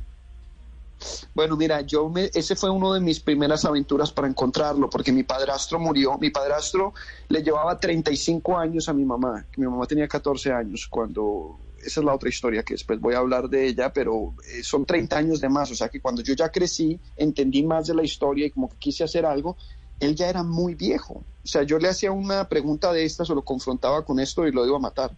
Bueno, 1.36 1.54
mira, 1.54 1.82
yo 1.82 2.08
me, 2.08 2.30
ese 2.32 2.56
fue 2.56 2.70
uno 2.70 2.94
de 2.94 3.00
mis 3.00 3.20
primeras 3.20 3.66
aventuras 3.66 4.10
para 4.10 4.26
encontrarlo, 4.26 4.88
porque 4.88 5.12
mi 5.12 5.22
padrastro 5.22 5.78
murió. 5.78 6.16
Mi 6.16 6.30
padrastro 6.30 6.94
le 7.28 7.42
llevaba 7.42 7.78
35 7.78 8.56
años 8.56 8.88
a 8.88 8.94
mi 8.94 9.04
mamá, 9.04 9.46
mi 9.58 9.66
mamá 9.66 9.84
tenía 9.84 10.08
14 10.08 10.50
años 10.50 10.86
cuando 10.88 11.60
esa 11.84 12.00
es 12.00 12.06
la 12.06 12.14
otra 12.14 12.30
historia 12.30 12.62
que 12.62 12.72
después 12.72 12.98
voy 12.98 13.16
a 13.16 13.18
hablar 13.18 13.50
de 13.50 13.66
ella, 13.66 13.92
pero 13.92 14.32
eh, 14.50 14.62
son 14.62 14.86
30 14.86 15.14
años 15.18 15.38
de 15.42 15.50
más, 15.50 15.70
o 15.70 15.74
sea 15.74 15.90
que 15.90 16.00
cuando 16.00 16.22
yo 16.22 16.32
ya 16.32 16.48
crecí, 16.48 16.98
entendí 17.18 17.62
más 17.62 17.86
de 17.86 17.94
la 17.94 18.02
historia 18.02 18.46
y 18.46 18.50
como 18.50 18.70
que 18.70 18.78
quise 18.78 19.04
hacer 19.04 19.26
algo, 19.26 19.58
él 20.00 20.16
ya 20.16 20.30
era 20.30 20.42
muy 20.42 20.74
viejo. 20.74 21.16
O 21.44 21.46
sea, 21.46 21.64
yo 21.64 21.78
le 21.78 21.90
hacía 21.90 22.12
una 22.12 22.48
pregunta 22.48 22.94
de 22.94 23.04
estas 23.04 23.28
o 23.28 23.34
lo 23.34 23.42
confrontaba 23.42 24.06
con 24.06 24.20
esto 24.20 24.46
y 24.46 24.52
lo 24.52 24.66
iba 24.66 24.76
a 24.78 24.80
matar. 24.80 25.14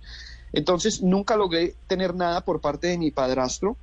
Entonces, 0.53 1.01
nunca 1.01 1.37
logré 1.37 1.77
tener 1.87 2.17
nada 2.17 2.41
por 2.41 2.61
parte 2.61 2.89
de 2.89 2.99
mi 2.99 3.13
padrastro, 3.13 3.77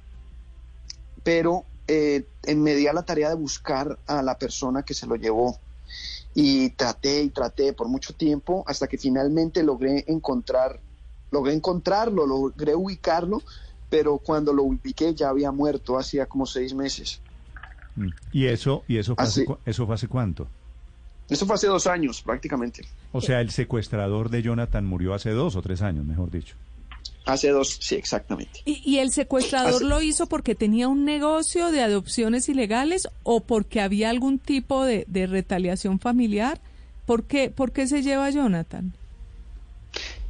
pero 1.24 1.64
eh, 1.88 2.26
me 2.56 2.76
di 2.76 2.88
a 2.88 2.94
la 2.94 3.04
tarea 3.04 3.30
de 3.30 3.36
buscar 3.36 3.98
a 4.08 4.22
la 4.22 4.38
persona 4.38 4.84
que 4.84 4.94
se 4.94 5.08
lo 5.08 5.16
llevó. 5.16 5.60
Y 6.34 6.72
traté 6.72 7.22
y 7.24 7.30
traté 7.30 7.72
por 7.72 7.88
mucho 7.88 8.14
tiempo 8.14 8.64
hasta 8.68 8.88
que 8.88 8.98
finalmente 8.98 9.64
logré 9.64 10.04
encontrar, 10.08 10.82
logré 11.32 11.54
encontrarlo, 11.54 12.26
logré 12.28 12.76
ubicarlo, 12.76 13.42
pero 13.90 14.18
cuando 14.18 14.52
lo 14.52 14.64
ubiqué 14.64 15.14
ya 15.14 15.30
había 15.30 15.52
muerto 15.52 15.98
hacía 15.98 16.26
como 16.26 16.46
seis 16.46 16.74
meses. 16.74 17.22
Mm. 17.96 18.10
¿Y 18.34 18.48
eso, 18.48 18.84
y 18.88 18.98
eso, 18.98 19.16
fue 19.16 19.24
hace, 19.24 19.46
eso 19.66 19.86
fue 19.86 19.96
hace 19.96 20.08
cuánto? 20.10 20.48
Eso 21.30 21.46
fue 21.46 21.56
hace 21.56 21.68
dos 21.68 21.88
años 21.88 22.22
prácticamente. 22.22 22.86
O 23.12 23.22
sea, 23.22 23.40
el 23.40 23.50
secuestrador 23.52 24.30
de 24.30 24.42
Jonathan 24.42 24.86
murió 24.86 25.14
hace 25.14 25.32
dos 25.32 25.56
o 25.56 25.62
tres 25.62 25.82
años, 25.82 26.06
mejor 26.06 26.30
dicho. 26.30 26.56
Hace 27.26 27.50
dos, 27.50 27.80
sí, 27.82 27.96
exactamente. 27.96 28.62
¿Y, 28.66 29.00
el 29.00 29.12
secuestrador 29.12 29.82
lo 29.82 30.00
hizo 30.02 30.28
porque 30.28 30.54
tenía 30.54 30.88
un 30.88 31.06
negocio 31.06 31.72
de 31.72 31.82
adopciones 31.82 32.48
ilegales 32.50 33.08
o 33.24 33.40
porque 33.42 33.82
había 33.82 34.12
algún 34.12 34.38
tipo 34.38 34.86
de, 34.86 35.06
retaliación 35.28 36.00
familiar? 36.00 36.62
¿Por 37.08 37.24
qué, 37.24 37.50
¿Por 37.50 37.72
qué 37.72 37.88
se 37.88 38.04
lleva 38.04 38.28
a 38.28 38.30
Jonathan? 38.30 38.94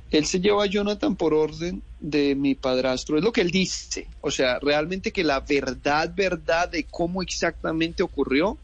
Él 0.09 0.25
se 0.25 0.39
lleva 0.39 0.63
a 0.63 0.67
Jonathan 0.67 1.17
por 1.17 1.33
orden 1.33 1.81
de 1.99 2.33
mi 2.35 2.55
padrastro, 2.55 3.17
es 3.17 3.23
lo 3.23 3.33
que 3.33 3.41
él 3.41 3.51
dice. 3.51 4.07
O 4.21 4.31
sea, 4.31 4.59
realmente 4.59 5.11
que 5.11 5.25
la 5.25 5.41
verdad, 5.41 6.13
verdad 6.15 6.69
de 6.69 6.85
cómo 6.85 7.21
exactamente 7.21 8.03
ocurrió, 8.03 8.57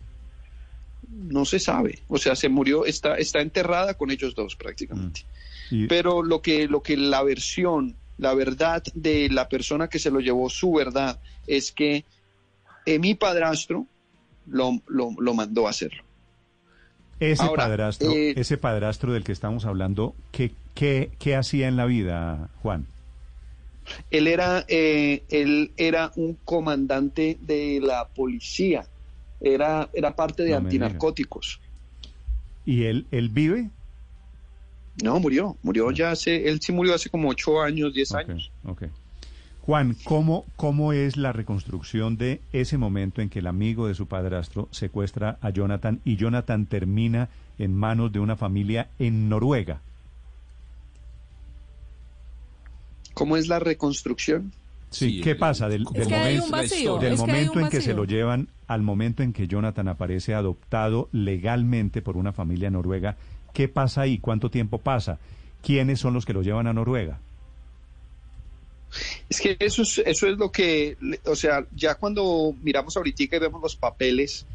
no 1.09 1.43
se 1.43 1.59
sabe. 1.59 1.99
O 2.07 2.17
sea, 2.17 2.37
se 2.37 2.47
murió, 2.47 2.85
está, 2.85 3.15
está 3.15 3.41
enterrada 3.41 3.95
con 3.95 4.09
ellos 4.09 4.35
dos 4.35 4.55
prácticamente. 4.55 5.25
Mm. 5.69 5.87
Pero 5.87 6.23
lo 6.23 6.41
que, 6.41 6.69
lo 6.69 6.81
que 6.81 6.95
la 6.95 7.23
versión 7.23 7.95
la 8.17 8.33
verdad 8.33 8.83
de 8.93 9.29
la 9.29 9.49
persona 9.49 9.87
que 9.87 9.99
se 9.99 10.11
lo 10.11 10.19
llevó, 10.19 10.49
su 10.49 10.73
verdad, 10.73 11.19
es 11.47 11.71
que 11.71 12.05
eh, 12.85 12.99
mi 12.99 13.15
padrastro 13.15 13.87
lo, 14.47 14.81
lo, 14.87 15.33
mandó 15.33 15.67
a 15.67 15.71
hacerlo. 15.71 16.03
Ese 17.19 17.47
padrastro, 17.55 18.11
eh, 18.11 18.33
ese 18.35 18.57
padrastro 18.57 19.13
del 19.13 19.23
que 19.23 19.31
estamos 19.31 19.65
hablando, 19.65 20.15
¿qué, 20.31 20.51
qué, 20.73 21.35
hacía 21.35 21.67
en 21.67 21.77
la 21.77 21.85
vida, 21.85 22.49
Juan? 22.61 22.87
Él 24.09 24.27
era, 24.27 24.65
eh, 24.67 25.23
él 25.29 25.71
era 25.77 26.11
un 26.15 26.37
comandante 26.45 27.37
de 27.41 27.79
la 27.81 28.07
policía, 28.07 28.85
era, 29.39 29.89
era 29.93 30.15
parte 30.15 30.43
de 30.43 30.55
antinarcóticos. 30.55 31.59
¿Y 32.65 32.83
él, 32.83 33.05
él 33.11 33.29
vive? 33.29 33.69
No, 35.03 35.19
murió, 35.19 35.57
murió 35.63 35.91
ya 35.91 36.11
hace, 36.11 36.49
él 36.49 36.59
sí 36.61 36.71
murió 36.71 36.93
hace 36.93 37.09
como 37.09 37.29
ocho 37.29 37.61
años, 37.61 37.93
diez 37.93 38.13
años. 38.13 38.51
Ok. 38.65 38.83
Juan, 39.61 39.95
¿cómo, 40.03 40.45
¿cómo 40.55 40.91
es 40.91 41.17
la 41.17 41.33
reconstrucción 41.33 42.17
de 42.17 42.41
ese 42.51 42.77
momento 42.77 43.21
en 43.21 43.29
que 43.29 43.39
el 43.39 43.47
amigo 43.47 43.87
de 43.87 43.93
su 43.93 44.07
padrastro 44.07 44.67
secuestra 44.71 45.37
a 45.41 45.51
Jonathan 45.51 46.01
y 46.03 46.15
Jonathan 46.15 46.65
termina 46.65 47.29
en 47.59 47.75
manos 47.75 48.11
de 48.11 48.19
una 48.19 48.35
familia 48.35 48.89
en 48.97 49.29
Noruega? 49.29 49.81
¿Cómo 53.13 53.37
es 53.37 53.47
la 53.47 53.59
reconstrucción? 53.59 54.51
Sí, 54.89 55.21
¿qué 55.21 55.35
pasa 55.35 55.69
del, 55.69 55.83
momento, 55.83 56.99
del 56.99 57.17
momento 57.17 57.59
en 57.61 57.69
que 57.69 57.79
se 57.79 57.93
lo 57.93 58.03
llevan 58.03 58.49
al 58.67 58.81
momento 58.81 59.23
en 59.23 59.31
que 59.31 59.47
Jonathan 59.47 59.87
aparece 59.87 60.33
adoptado 60.33 61.07
legalmente 61.13 62.01
por 62.01 62.17
una 62.17 62.33
familia 62.33 62.69
noruega? 62.69 63.15
¿Qué 63.53 63.67
pasa 63.67 64.01
ahí? 64.01 64.17
¿Cuánto 64.17 64.49
tiempo 64.49 64.77
pasa? 64.77 65.19
¿Quiénes 65.61 65.99
son 65.99 66.13
los 66.13 66.25
que 66.25 66.33
lo 66.33 66.41
llevan 66.41 66.67
a 66.67 66.73
Noruega? 66.73 67.19
Es 69.29 69.39
que 69.39 69.55
eso 69.59 69.83
es, 69.83 69.99
eso 69.99 70.27
es 70.27 70.37
lo 70.37 70.51
que, 70.51 70.97
o 71.25 71.35
sea, 71.35 71.65
ya 71.75 71.95
cuando 71.95 72.53
miramos 72.61 72.97
ahorita 72.97 73.23
y 73.23 73.27
vemos 73.27 73.61
los 73.61 73.75
papeles, 73.75 74.45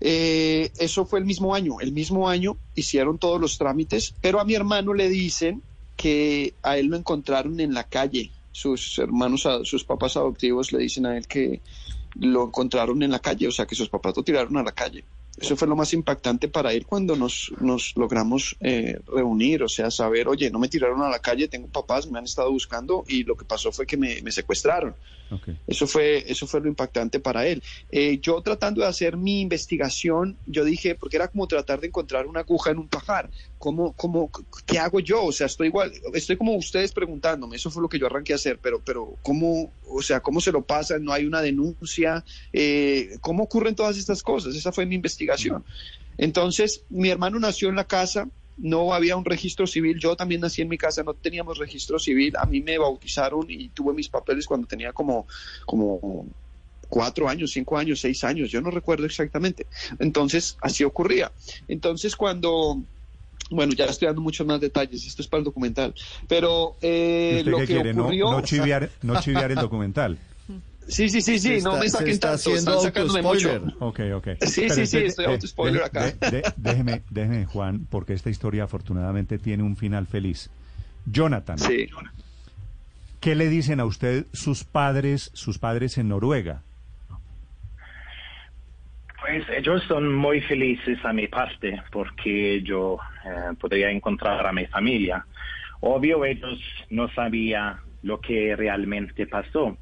eh, 0.00 0.70
eso 0.78 1.06
fue 1.06 1.18
el 1.18 1.24
mismo 1.24 1.54
año, 1.54 1.80
el 1.80 1.92
mismo 1.92 2.28
año 2.28 2.56
hicieron 2.74 3.18
todos 3.18 3.40
los 3.40 3.58
trámites, 3.58 4.14
pero 4.20 4.40
a 4.40 4.44
mi 4.44 4.54
hermano 4.54 4.94
le 4.94 5.08
dicen 5.08 5.62
que 5.96 6.54
a 6.62 6.76
él 6.76 6.86
lo 6.86 6.96
encontraron 6.96 7.58
en 7.60 7.74
la 7.74 7.84
calle, 7.84 8.30
sus 8.52 8.98
hermanos, 8.98 9.48
sus 9.64 9.84
papás 9.84 10.16
adoptivos 10.16 10.72
le 10.72 10.78
dicen 10.78 11.06
a 11.06 11.16
él 11.16 11.26
que 11.26 11.60
lo 12.14 12.46
encontraron 12.46 13.02
en 13.02 13.10
la 13.10 13.18
calle, 13.18 13.48
o 13.48 13.52
sea, 13.52 13.66
que 13.66 13.74
sus 13.74 13.88
papás 13.88 14.16
lo 14.16 14.22
tiraron 14.22 14.56
a 14.56 14.62
la 14.62 14.72
calle. 14.72 15.04
Eso 15.42 15.56
fue 15.56 15.66
lo 15.66 15.74
más 15.74 15.92
impactante 15.92 16.46
para 16.46 16.72
él 16.72 16.86
cuando 16.86 17.16
nos, 17.16 17.52
nos 17.60 17.96
logramos 17.96 18.54
eh, 18.60 19.00
reunir, 19.08 19.64
o 19.64 19.68
sea, 19.68 19.90
saber, 19.90 20.28
oye, 20.28 20.48
no 20.52 20.60
me 20.60 20.68
tiraron 20.68 21.02
a 21.02 21.08
la 21.08 21.18
calle, 21.18 21.48
tengo 21.48 21.66
papás, 21.66 22.08
me 22.08 22.20
han 22.20 22.26
estado 22.26 22.52
buscando 22.52 23.04
y 23.08 23.24
lo 23.24 23.36
que 23.36 23.44
pasó 23.44 23.72
fue 23.72 23.84
que 23.84 23.96
me, 23.96 24.22
me 24.22 24.30
secuestraron. 24.30 24.94
Eso, 25.66 25.86
fue, 25.86 26.30
eso 26.30 26.46
fue 26.46 26.60
lo 26.60 26.68
impactante 26.68 27.18
para 27.20 27.46
él. 27.46 27.62
Eh, 27.90 28.18
yo 28.20 28.40
tratando 28.42 28.82
de 28.82 28.86
hacer 28.86 29.16
mi 29.16 29.40
investigación, 29.40 30.36
yo 30.46 30.64
dije, 30.64 30.94
porque 30.94 31.16
era 31.16 31.28
como 31.28 31.46
tratar 31.46 31.80
de 31.80 31.86
encontrar 31.86 32.26
una 32.26 32.40
aguja 32.40 32.70
en 32.70 32.78
un 32.78 32.88
pajar. 32.88 33.30
¿Cómo, 33.58 33.92
cómo, 33.92 34.30
¿Qué 34.66 34.78
hago 34.78 35.00
yo? 35.00 35.24
O 35.24 35.32
sea, 35.32 35.46
estoy 35.46 35.68
igual, 35.68 35.92
estoy 36.14 36.36
como 36.36 36.54
ustedes 36.56 36.92
preguntándome, 36.92 37.56
eso 37.56 37.70
fue 37.70 37.80
lo 37.80 37.88
que 37.88 37.98
yo 37.98 38.06
arranqué 38.06 38.32
a 38.32 38.36
hacer, 38.36 38.58
pero, 38.60 38.80
pero 38.84 39.16
¿cómo, 39.22 39.72
o 39.88 40.02
sea, 40.02 40.20
cómo 40.20 40.40
se 40.40 40.52
lo 40.52 40.62
pasa? 40.62 40.98
No 40.98 41.12
hay 41.12 41.24
una 41.24 41.40
denuncia. 41.40 42.24
Eh, 42.52 43.16
¿Cómo 43.20 43.44
ocurren 43.44 43.74
todas 43.74 43.96
estas 43.96 44.22
cosas? 44.22 44.54
Esa 44.54 44.72
fue 44.72 44.84
mi 44.84 44.96
investigación. 44.96 45.31
Entonces, 46.18 46.84
mi 46.88 47.08
hermano 47.08 47.38
nació 47.38 47.68
en 47.68 47.76
la 47.76 47.84
casa, 47.84 48.28
no 48.56 48.92
había 48.94 49.16
un 49.16 49.24
registro 49.24 49.66
civil. 49.66 49.98
Yo 49.98 50.16
también 50.16 50.40
nací 50.40 50.62
en 50.62 50.68
mi 50.68 50.78
casa, 50.78 51.02
no 51.02 51.14
teníamos 51.14 51.58
registro 51.58 51.98
civil. 51.98 52.34
A 52.36 52.46
mí 52.46 52.60
me 52.60 52.78
bautizaron 52.78 53.46
y 53.48 53.70
tuve 53.70 53.94
mis 53.94 54.08
papeles 54.08 54.46
cuando 54.46 54.66
tenía 54.66 54.92
como, 54.92 55.26
como 55.66 56.26
cuatro 56.88 57.28
años, 57.28 57.50
cinco 57.52 57.78
años, 57.78 58.00
seis 58.00 58.22
años, 58.22 58.50
yo 58.50 58.60
no 58.60 58.70
recuerdo 58.70 59.06
exactamente. 59.06 59.66
Entonces, 59.98 60.56
así 60.60 60.84
ocurría. 60.84 61.32
Entonces, 61.66 62.14
cuando 62.14 62.82
bueno, 63.50 63.74
ya 63.74 63.84
estoy 63.86 64.06
dando 64.06 64.22
muchos 64.22 64.46
más 64.46 64.60
detalles, 64.60 65.06
esto 65.06 65.22
es 65.22 65.28
para 65.28 65.40
el 65.40 65.44
documental, 65.44 65.94
pero 66.26 66.76
eh, 66.80 67.42
lo 67.44 67.58
que 67.58 67.78
ocurrió... 67.78 68.30
No, 68.30 68.40
chiviar, 68.40 68.90
no 69.02 69.20
chiviar 69.20 69.50
el 69.50 69.58
documental. 69.60 70.18
Sí, 70.88 71.08
sí, 71.08 71.22
sí, 71.22 71.38
sí, 71.38 71.60
no 71.62 71.78
me 71.78 71.88
saquen 71.88 72.18
tanto, 72.18 72.54
están 72.54 72.80
sacándome 72.80 73.22
mucho. 73.22 73.62
Ok, 73.78 74.00
ok. 74.14 74.28
Sí, 74.40 74.68
sí, 74.68 74.86
sí, 74.86 74.98
estoy 74.98 75.26
auto 75.26 75.46
spoiler 75.46 75.82
acá. 75.84 76.12
déjeme, 76.56 77.02
déjeme, 77.10 77.46
Juan, 77.46 77.86
porque 77.88 78.12
esta 78.12 78.30
historia 78.30 78.64
afortunadamente 78.64 79.38
tiene 79.38 79.62
un 79.62 79.76
final 79.76 80.06
feliz. 80.06 80.50
Jonathan. 81.06 81.58
Sí. 81.58 81.88
¿Qué 83.20 83.34
le 83.34 83.48
dicen 83.48 83.80
a 83.80 83.84
usted 83.84 84.26
sus 84.32 84.64
padres, 84.64 85.30
sus 85.34 85.58
padres 85.58 85.96
en 85.98 86.08
Noruega? 86.08 86.62
Pues 89.20 89.44
ellos 89.56 89.82
son 89.86 90.12
muy 90.12 90.40
felices 90.40 90.98
a 91.04 91.12
mi 91.12 91.28
parte 91.28 91.80
porque 91.92 92.60
yo 92.62 92.98
eh, 93.24 93.54
podría 93.60 93.90
encontrar 93.90 94.44
a 94.44 94.52
mi 94.52 94.66
familia. 94.66 95.24
Obvio 95.80 96.24
ellos 96.24 96.58
no 96.90 97.08
sabían 97.10 97.76
lo 98.02 98.20
que 98.20 98.56
realmente 98.56 99.28
pasó. 99.28 99.76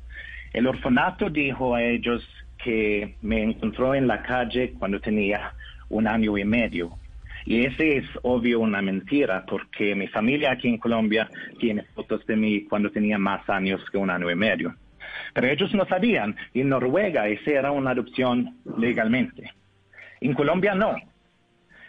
El 0.53 0.67
orfanato 0.67 1.31
dijo 1.31 1.75
a 1.75 1.83
ellos 1.83 2.29
que 2.63 3.15
me 3.23 3.43
encontró 3.43 3.95
en 3.95 4.07
la 4.07 4.23
calle 4.23 4.73
cuando 4.79 5.01
tenía 5.01 5.55
un 5.89 6.07
año 6.07 6.37
y 6.37 6.45
medio. 6.45 6.91
Y 7.47 7.65
ese 7.65 7.99
es 7.99 8.05
obvio 8.23 8.61
una 8.61 8.83
mentira, 8.83 9.45
porque 9.47 9.95
mi 9.95 10.09
familia 10.09 10.53
aquí 10.53 10.69
en 10.69 10.79
Colombia 10.79 11.29
tiene 11.59 11.85
fotos 11.95 12.27
de 12.27 12.37
mí 12.37 12.65
cuando 12.65 12.91
tenía 12.91 13.19
más 13.19 13.49
años 13.49 13.81
que 13.91 13.97
un 13.97 14.11
año 14.11 14.31
y 14.31 14.35
medio. 14.35 14.75
Pero 15.33 15.47
ellos 15.49 15.73
no 15.75 15.87
sabían, 15.87 16.37
en 16.53 16.69
Noruega 16.69 17.29
esa 17.29 17.51
era 17.51 17.71
una 17.73 17.93
adopción 17.93 18.59
legalmente. 18.79 19.53
En 20.21 20.35
Colombia 20.35 20.75
no. 20.75 20.97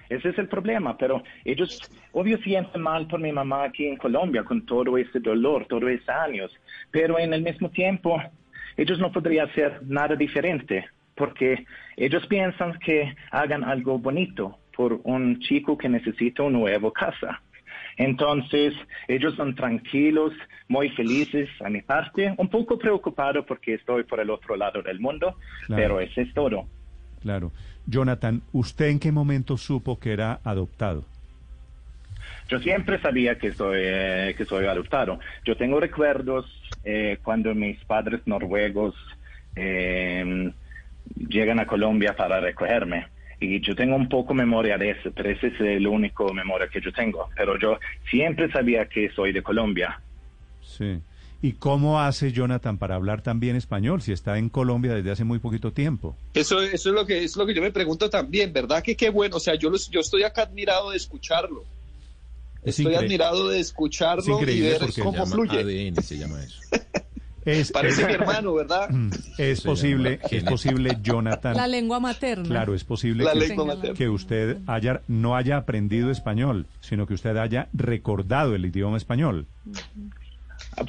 Ese 0.09 0.29
es 0.29 0.37
el 0.37 0.47
problema, 0.47 0.97
pero 0.97 1.23
ellos 1.45 1.79
obvio 2.11 2.37
sienten 2.39 2.81
mal 2.81 3.07
por 3.07 3.19
mi 3.19 3.31
mamá 3.31 3.63
aquí 3.63 3.87
en 3.87 3.97
Colombia 3.97 4.43
con 4.43 4.65
todo 4.65 4.97
ese 4.97 5.19
dolor, 5.19 5.65
todos 5.67 5.89
esos 5.89 6.09
años, 6.09 6.51
pero 6.91 7.17
en 7.17 7.33
el 7.33 7.41
mismo 7.41 7.69
tiempo 7.69 8.21
ellos 8.77 8.99
no 8.99 9.11
podrían 9.11 9.49
hacer 9.49 9.81
nada 9.83 10.15
diferente 10.15 10.85
porque 11.15 11.65
ellos 11.97 12.25
piensan 12.27 12.79
que 12.79 13.15
hagan 13.31 13.63
algo 13.63 13.99
bonito 13.99 14.57
por 14.75 14.99
un 15.03 15.39
chico 15.39 15.77
que 15.77 15.89
necesita 15.89 16.43
una 16.43 16.59
nueva 16.59 16.91
casa. 16.91 17.41
Entonces, 17.97 18.73
ellos 19.07 19.35
son 19.35 19.53
tranquilos, 19.53 20.33
muy 20.67 20.89
felices 20.89 21.49
a 21.63 21.69
mi 21.69 21.81
parte, 21.81 22.33
un 22.37 22.47
poco 22.47 22.77
preocupado 22.77 23.45
porque 23.45 23.75
estoy 23.75 24.03
por 24.03 24.19
el 24.19 24.29
otro 24.29 24.55
lado 24.55 24.81
del 24.81 24.99
mundo, 24.99 25.35
pero 25.67 25.99
eso 25.99 26.21
es 26.21 26.33
todo. 26.33 26.65
Claro. 27.21 27.51
Jonathan, 27.85 28.41
¿usted 28.53 28.87
en 28.87 28.99
qué 28.99 29.11
momento 29.11 29.57
supo 29.57 29.99
que 29.99 30.13
era 30.13 30.39
adoptado? 30.43 31.03
Yo 32.47 32.59
siempre 32.59 32.99
sabía 33.01 33.37
que 33.37 33.51
soy, 33.51 33.79
eh, 33.81 34.35
que 34.37 34.45
soy 34.45 34.65
adoptado. 34.65 35.19
Yo 35.45 35.55
tengo 35.55 35.79
recuerdos 35.79 36.45
eh, 36.83 37.17
cuando 37.23 37.53
mis 37.53 37.83
padres 37.85 38.21
noruegos 38.25 38.95
eh, 39.55 40.51
llegan 41.15 41.59
a 41.59 41.67
Colombia 41.67 42.15
para 42.15 42.39
recogerme. 42.39 43.07
Y 43.39 43.59
yo 43.61 43.75
tengo 43.75 43.95
un 43.95 44.07
poco 44.07 44.35
memoria 44.35 44.77
de 44.77 44.91
eso, 44.91 45.11
pero 45.15 45.29
ese 45.29 45.47
es 45.47 45.59
el 45.59 45.87
único 45.87 46.31
memoria 46.31 46.67
que 46.67 46.79
yo 46.79 46.93
tengo. 46.93 47.27
Pero 47.35 47.57
yo 47.57 47.79
siempre 48.09 48.51
sabía 48.51 48.85
que 48.85 49.09
soy 49.09 49.31
de 49.31 49.41
Colombia. 49.41 49.99
Sí. 50.61 51.01
¿Y 51.43 51.53
cómo 51.53 51.99
hace 51.99 52.31
Jonathan 52.31 52.77
para 52.77 52.93
hablar 52.93 53.23
también 53.23 53.55
español 53.55 54.03
si 54.03 54.11
está 54.11 54.37
en 54.37 54.49
Colombia 54.49 54.93
desde 54.93 55.09
hace 55.09 55.23
muy 55.23 55.39
poquito 55.39 55.73
tiempo? 55.73 56.15
Eso, 56.35 56.61
eso 56.61 56.89
es 56.89 56.95
lo 56.95 57.03
que 57.07 57.23
es 57.23 57.35
lo 57.35 57.47
que 57.47 57.55
yo 57.55 57.63
me 57.63 57.71
pregunto 57.71 58.11
también, 58.11 58.53
¿verdad? 58.53 58.83
Que 58.83 58.95
qué 58.95 59.09
bueno, 59.09 59.37
o 59.37 59.39
sea, 59.39 59.55
yo 59.55 59.71
yo 59.89 60.01
estoy 60.01 60.21
acá 60.21 60.43
admirado 60.43 60.91
de 60.91 60.97
escucharlo. 60.97 61.63
Estoy 62.63 62.95
admirado 62.95 63.49
de 63.49 63.59
escucharlo 63.59 64.41
y 64.41 64.61
ver 64.61 64.81
cómo 65.01 65.25
fluye. 65.25 65.59
ADN 65.59 66.01
se 66.03 66.17
llama 66.17 66.43
eso. 66.43 66.59
Es, 67.45 67.71
Parece 67.71 68.05
mi 68.05 68.13
hermano, 68.13 68.53
¿verdad? 68.53 68.89
Es 69.37 69.61
posible, 69.61 70.19
es 70.29 70.43
posible, 70.43 70.97
Jonathan. 71.01 71.57
La 71.57 71.67
lengua 71.67 71.99
materna. 71.99 72.47
Claro, 72.47 72.73
es 72.73 72.83
posible 72.83 73.25
que, 73.39 73.93
que, 73.95 74.09
usted 74.09 74.57
haya, 74.67 75.01
no 75.07 75.35
haya 75.35 75.57
aprendido 75.57 76.11
español, 76.11 76.67
sino 76.81 77.07
que 77.07 77.13
usted 77.13 77.37
haya 77.37 77.67
recordado 77.73 78.55
el 78.55 78.65
idioma 78.65 78.97
español. 78.97 79.47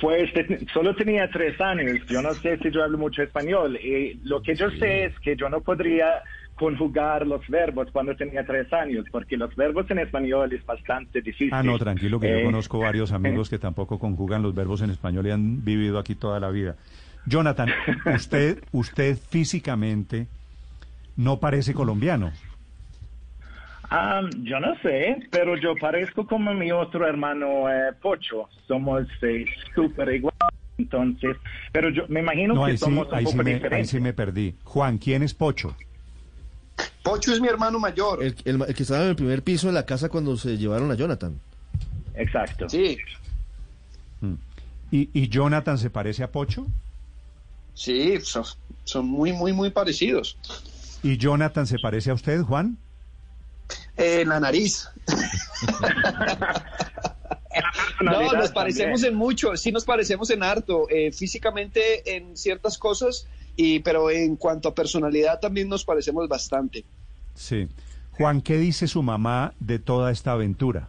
Pues 0.00 0.30
solo 0.72 0.94
tenía 0.94 1.28
tres 1.30 1.60
años. 1.60 1.98
Yo 2.08 2.22
no 2.22 2.32
sé 2.34 2.58
si 2.58 2.70
yo 2.70 2.82
hablo 2.84 2.98
mucho 2.98 3.22
español. 3.22 3.76
Y 3.76 4.14
lo 4.24 4.42
que 4.42 4.54
yo 4.54 4.70
sé 4.70 5.06
es 5.06 5.18
que 5.20 5.36
yo 5.36 5.48
no 5.48 5.60
podría 5.60 6.22
conjugar 6.54 7.26
los 7.26 7.46
verbos 7.48 7.88
cuando 7.92 8.14
tenía 8.14 8.44
tres 8.44 8.72
años, 8.72 9.06
porque 9.10 9.36
los 9.36 9.54
verbos 9.56 9.90
en 9.90 9.98
español 9.98 10.52
es 10.52 10.64
bastante 10.64 11.20
difícil. 11.20 11.52
Ah, 11.52 11.62
no, 11.62 11.78
tranquilo, 11.78 12.20
que 12.20 12.28
yo 12.28 12.36
eh, 12.36 12.44
conozco 12.44 12.78
varios 12.78 13.12
amigos 13.12 13.50
que 13.50 13.58
tampoco 13.58 13.98
conjugan 13.98 14.42
los 14.42 14.54
verbos 14.54 14.82
en 14.82 14.90
español 14.90 15.26
y 15.26 15.30
han 15.30 15.64
vivido 15.64 15.98
aquí 15.98 16.14
toda 16.14 16.38
la 16.38 16.50
vida. 16.50 16.76
Jonathan, 17.26 17.70
usted, 18.14 18.62
usted 18.72 19.16
físicamente 19.16 20.28
no 21.16 21.40
parece 21.40 21.74
colombiano. 21.74 22.32
Ah, 23.94 24.22
yo 24.38 24.58
no 24.58 24.74
sé, 24.80 25.18
pero 25.30 25.54
yo 25.58 25.74
parezco 25.76 26.26
como 26.26 26.54
mi 26.54 26.72
otro 26.72 27.06
hermano 27.06 27.68
eh, 27.68 27.92
Pocho. 28.00 28.48
Somos 28.66 29.06
eh, 29.20 29.44
súper 29.74 30.14
iguales. 30.14 30.38
Entonces, 30.78 31.36
pero 31.72 31.90
yo 31.90 32.04
me 32.08 32.20
imagino 32.20 32.64
que 32.64 32.78
somos 32.78 33.06
un 33.12 33.24
poco 33.24 33.44
diferentes. 33.44 33.70
Ahí 33.70 33.84
sí 33.84 34.00
me 34.00 34.14
perdí. 34.14 34.54
Juan, 34.64 34.96
¿quién 34.96 35.22
es 35.22 35.34
Pocho? 35.34 35.76
Pocho 37.02 37.34
es 37.34 37.40
mi 37.42 37.48
hermano 37.48 37.78
mayor. 37.78 38.22
El, 38.22 38.34
que 38.34 38.82
estaba 38.82 39.02
en 39.02 39.10
el 39.10 39.16
primer 39.16 39.42
piso 39.42 39.66
de 39.66 39.74
la 39.74 39.84
casa 39.84 40.08
cuando 40.08 40.38
se 40.38 40.56
llevaron 40.56 40.90
a 40.90 40.94
Jonathan. 40.94 41.38
Exacto. 42.14 42.70
Sí. 42.70 42.96
Mm. 44.22 44.34
¿Y, 44.90 45.10
¿Y, 45.12 45.28
Jonathan 45.28 45.76
se 45.76 45.90
parece 45.90 46.22
a 46.22 46.32
Pocho? 46.32 46.66
Sí, 47.74 48.18
son, 48.22 48.44
son, 48.84 49.06
muy, 49.06 49.32
muy, 49.34 49.52
muy 49.52 49.68
parecidos. 49.68 50.38
¿Y 51.02 51.18
Jonathan 51.18 51.66
se 51.66 51.78
parece 51.78 52.10
a 52.10 52.14
usted, 52.14 52.40
Juan? 52.40 52.78
En 54.02 54.28
la 54.28 54.40
nariz. 54.40 54.88
no, 58.02 58.32
nos 58.32 58.50
parecemos 58.50 59.02
en 59.04 59.14
mucho, 59.14 59.56
sí 59.56 59.72
nos 59.72 59.84
parecemos 59.84 60.30
en 60.30 60.42
harto, 60.42 60.88
eh, 60.90 61.12
físicamente 61.12 62.16
en 62.16 62.36
ciertas 62.36 62.78
cosas 62.78 63.26
y 63.56 63.80
pero 63.80 64.10
en 64.10 64.36
cuanto 64.36 64.68
a 64.68 64.74
personalidad 64.74 65.40
también 65.40 65.68
nos 65.68 65.84
parecemos 65.84 66.28
bastante. 66.28 66.84
Sí. 67.34 67.68
Juan, 68.12 68.42
¿qué 68.42 68.58
dice 68.58 68.88
su 68.88 69.02
mamá 69.02 69.54
de 69.60 69.78
toda 69.78 70.10
esta 70.10 70.32
aventura? 70.32 70.88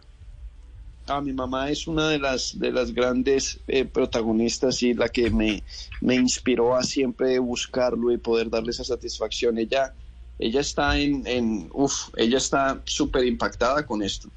Ah, 1.06 1.20
mi 1.20 1.34
mamá 1.34 1.70
es 1.70 1.86
una 1.86 2.08
de 2.08 2.18
las 2.18 2.58
de 2.58 2.72
las 2.72 2.92
grandes 2.92 3.60
eh, 3.68 3.84
protagonistas 3.84 4.82
y 4.82 4.94
la 4.94 5.08
que 5.08 5.30
me, 5.30 5.62
me 6.00 6.14
inspiró 6.14 6.74
a 6.74 6.82
siempre 6.82 7.38
buscarlo 7.38 8.10
y 8.10 8.16
poder 8.16 8.48
darle 8.48 8.70
esa 8.70 8.84
satisfacción. 8.84 9.58
Ella, 9.58 9.92
ella 10.38 10.60
está 10.60 10.98
en, 10.98 11.26
en 11.26 11.70
uff, 11.72 12.08
ella 12.16 12.38
está 12.38 12.80
súper 12.84 13.24
impactada 13.26 13.86
con 13.86 14.02
esto. 14.02 14.28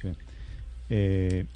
Sí. 0.00 0.08
Eh, 0.90 1.46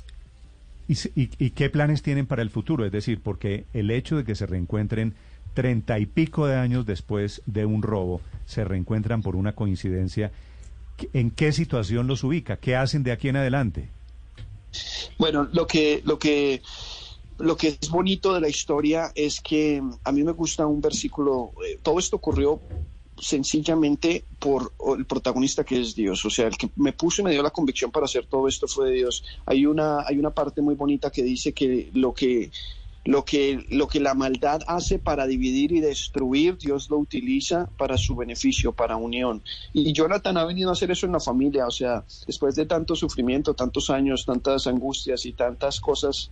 ¿Y, 0.86 1.50
qué 1.50 1.70
planes 1.70 2.02
tienen 2.02 2.26
para 2.26 2.42
el 2.42 2.50
futuro? 2.50 2.84
Es 2.84 2.92
decir, 2.92 3.20
porque 3.22 3.64
el 3.72 3.90
hecho 3.90 4.16
de 4.16 4.24
que 4.24 4.34
se 4.34 4.46
reencuentren 4.46 5.14
treinta 5.54 5.98
y 5.98 6.06
pico 6.06 6.46
de 6.46 6.56
años 6.56 6.84
después 6.84 7.42
de 7.46 7.64
un 7.64 7.82
robo, 7.82 8.20
se 8.44 8.64
reencuentran 8.64 9.22
por 9.22 9.36
una 9.36 9.54
coincidencia, 9.54 10.30
¿en 11.12 11.30
qué 11.30 11.52
situación 11.52 12.06
los 12.06 12.22
ubica? 12.22 12.58
¿Qué 12.58 12.76
hacen 12.76 13.02
de 13.02 13.12
aquí 13.12 13.28
en 13.28 13.36
adelante? 13.36 13.88
Bueno, 15.18 15.48
lo 15.52 15.66
que, 15.66 16.02
lo 16.04 16.18
que, 16.18 16.60
lo 17.38 17.56
que 17.56 17.68
es 17.80 17.90
bonito 17.90 18.32
de 18.32 18.40
la 18.40 18.48
historia 18.48 19.10
es 19.14 19.40
que 19.40 19.82
a 20.04 20.12
mí 20.12 20.22
me 20.22 20.32
gusta 20.32 20.66
un 20.66 20.80
versículo, 20.80 21.52
eh, 21.66 21.78
todo 21.82 21.98
esto 21.98 22.16
ocurrió 22.16 22.60
sencillamente 23.18 24.24
por 24.38 24.72
el 24.96 25.06
protagonista 25.06 25.64
que 25.64 25.80
es 25.80 25.94
Dios. 25.94 26.24
O 26.24 26.30
sea, 26.30 26.46
el 26.46 26.56
que 26.56 26.70
me 26.76 26.92
puso 26.92 27.22
y 27.22 27.24
me 27.24 27.30
dio 27.30 27.42
la 27.42 27.50
convicción 27.50 27.90
para 27.90 28.06
hacer 28.06 28.26
todo 28.26 28.48
esto 28.48 28.66
fue 28.66 28.90
Dios. 28.90 29.24
Hay 29.46 29.66
una, 29.66 30.00
hay 30.06 30.18
una 30.18 30.30
parte 30.30 30.62
muy 30.62 30.74
bonita 30.74 31.10
que 31.10 31.22
dice 31.22 31.52
que 31.52 31.90
lo 31.94 32.12
que 32.12 32.50
lo 33.04 33.24
que, 33.24 33.66
lo 33.68 33.86
que 33.86 34.00
la 34.00 34.14
maldad 34.14 34.62
hace 34.66 34.98
para 34.98 35.26
dividir 35.26 35.72
y 35.72 35.80
destruir, 35.80 36.56
Dios 36.56 36.88
lo 36.88 36.96
utiliza 36.96 37.68
para 37.76 37.98
su 37.98 38.16
beneficio, 38.16 38.72
para 38.72 38.96
unión. 38.96 39.42
Y 39.74 39.92
Jonathan 39.92 40.38
ha 40.38 40.44
venido 40.46 40.70
a 40.70 40.72
hacer 40.72 40.90
eso 40.90 41.04
en 41.04 41.12
la 41.12 41.20
familia, 41.20 41.66
o 41.66 41.70
sea, 41.70 42.04
después 42.26 42.54
de 42.54 42.64
tanto 42.64 42.96
sufrimiento, 42.96 43.52
tantos 43.52 43.90
años, 43.90 44.24
tantas 44.24 44.66
angustias 44.66 45.26
y 45.26 45.32
tantas 45.32 45.80
cosas 45.80 46.30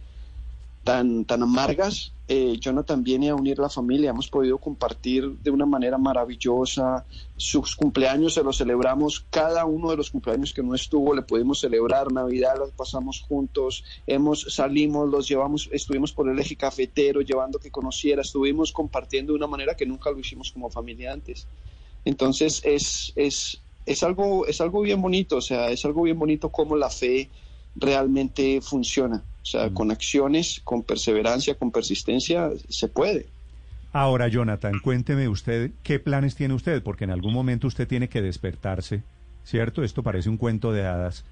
tan, 0.84 1.24
tan 1.24 1.42
amargas, 1.42 2.12
eh, 2.28 2.56
Jonathan 2.58 3.02
viene 3.02 3.28
a 3.28 3.34
unir 3.34 3.58
la 3.58 3.68
familia. 3.68 4.10
Hemos 4.10 4.28
podido 4.28 4.58
compartir 4.58 5.38
de 5.38 5.50
una 5.50 5.66
manera 5.66 5.98
maravillosa. 5.98 7.04
Sus 7.36 7.76
cumpleaños 7.76 8.34
se 8.34 8.42
los 8.42 8.58
celebramos. 8.58 9.26
Cada 9.30 9.64
uno 9.64 9.90
de 9.90 9.96
los 9.96 10.10
cumpleaños 10.10 10.52
que 10.52 10.62
no 10.62 10.74
estuvo 10.74 11.14
le 11.14 11.22
pudimos 11.22 11.60
celebrar. 11.60 12.10
Navidad 12.10 12.54
las 12.58 12.70
pasamos 12.70 13.20
juntos. 13.20 13.84
Hemos 14.06 14.46
salimos, 14.54 15.10
los 15.10 15.28
llevamos, 15.28 15.68
estuvimos 15.72 16.12
por 16.12 16.28
el 16.28 16.38
eje 16.38 16.56
cafetero, 16.56 17.20
llevando 17.20 17.58
que 17.58 17.70
conociera. 17.70 18.22
Estuvimos 18.22 18.72
compartiendo 18.72 19.32
de 19.32 19.38
una 19.38 19.46
manera 19.46 19.74
que 19.76 19.86
nunca 19.86 20.10
lo 20.10 20.18
hicimos 20.18 20.52
como 20.52 20.70
familia 20.70 21.12
antes. 21.12 21.46
Entonces 22.04 22.62
es, 22.64 23.12
es 23.14 23.60
es 23.84 24.02
algo, 24.02 24.46
es 24.46 24.60
algo 24.60 24.80
bien 24.80 25.02
bonito, 25.02 25.36
o 25.36 25.40
sea, 25.40 25.70
es 25.70 25.84
algo 25.84 26.02
bien 26.02 26.18
bonito 26.18 26.50
cómo 26.50 26.76
la 26.76 26.90
fe 26.90 27.30
realmente 27.76 28.60
funciona. 28.60 29.22
O 29.42 29.44
sea, 29.44 29.70
con 29.70 29.90
acciones, 29.90 30.60
con 30.62 30.82
perseverancia, 30.82 31.54
con 31.56 31.72
persistencia, 31.72 32.50
se 32.68 32.88
puede. 32.88 33.26
Ahora, 33.92 34.28
Jonathan, 34.28 34.78
cuénteme 34.82 35.28
usted 35.28 35.72
qué 35.82 35.98
planes 35.98 36.34
tiene 36.34 36.54
usted, 36.54 36.82
porque 36.82 37.04
en 37.04 37.10
algún 37.10 37.34
momento 37.34 37.66
usted 37.66 37.86
tiene 37.86 38.08
que 38.08 38.22
despertarse, 38.22 39.02
¿cierto? 39.44 39.82
Esto 39.82 40.02
parece 40.02 40.30
un 40.30 40.38
cuento 40.38 40.72
de 40.72 40.86
hadas. 40.86 41.24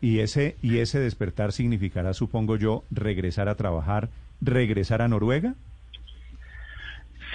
Y 0.00 0.18
ese, 0.18 0.56
y 0.60 0.78
ese 0.78 0.98
despertar 0.98 1.52
significará, 1.52 2.12
supongo 2.12 2.56
yo, 2.56 2.84
regresar 2.90 3.48
a 3.48 3.54
trabajar, 3.54 4.10
regresar 4.40 5.00
a 5.00 5.08
Noruega. 5.08 5.54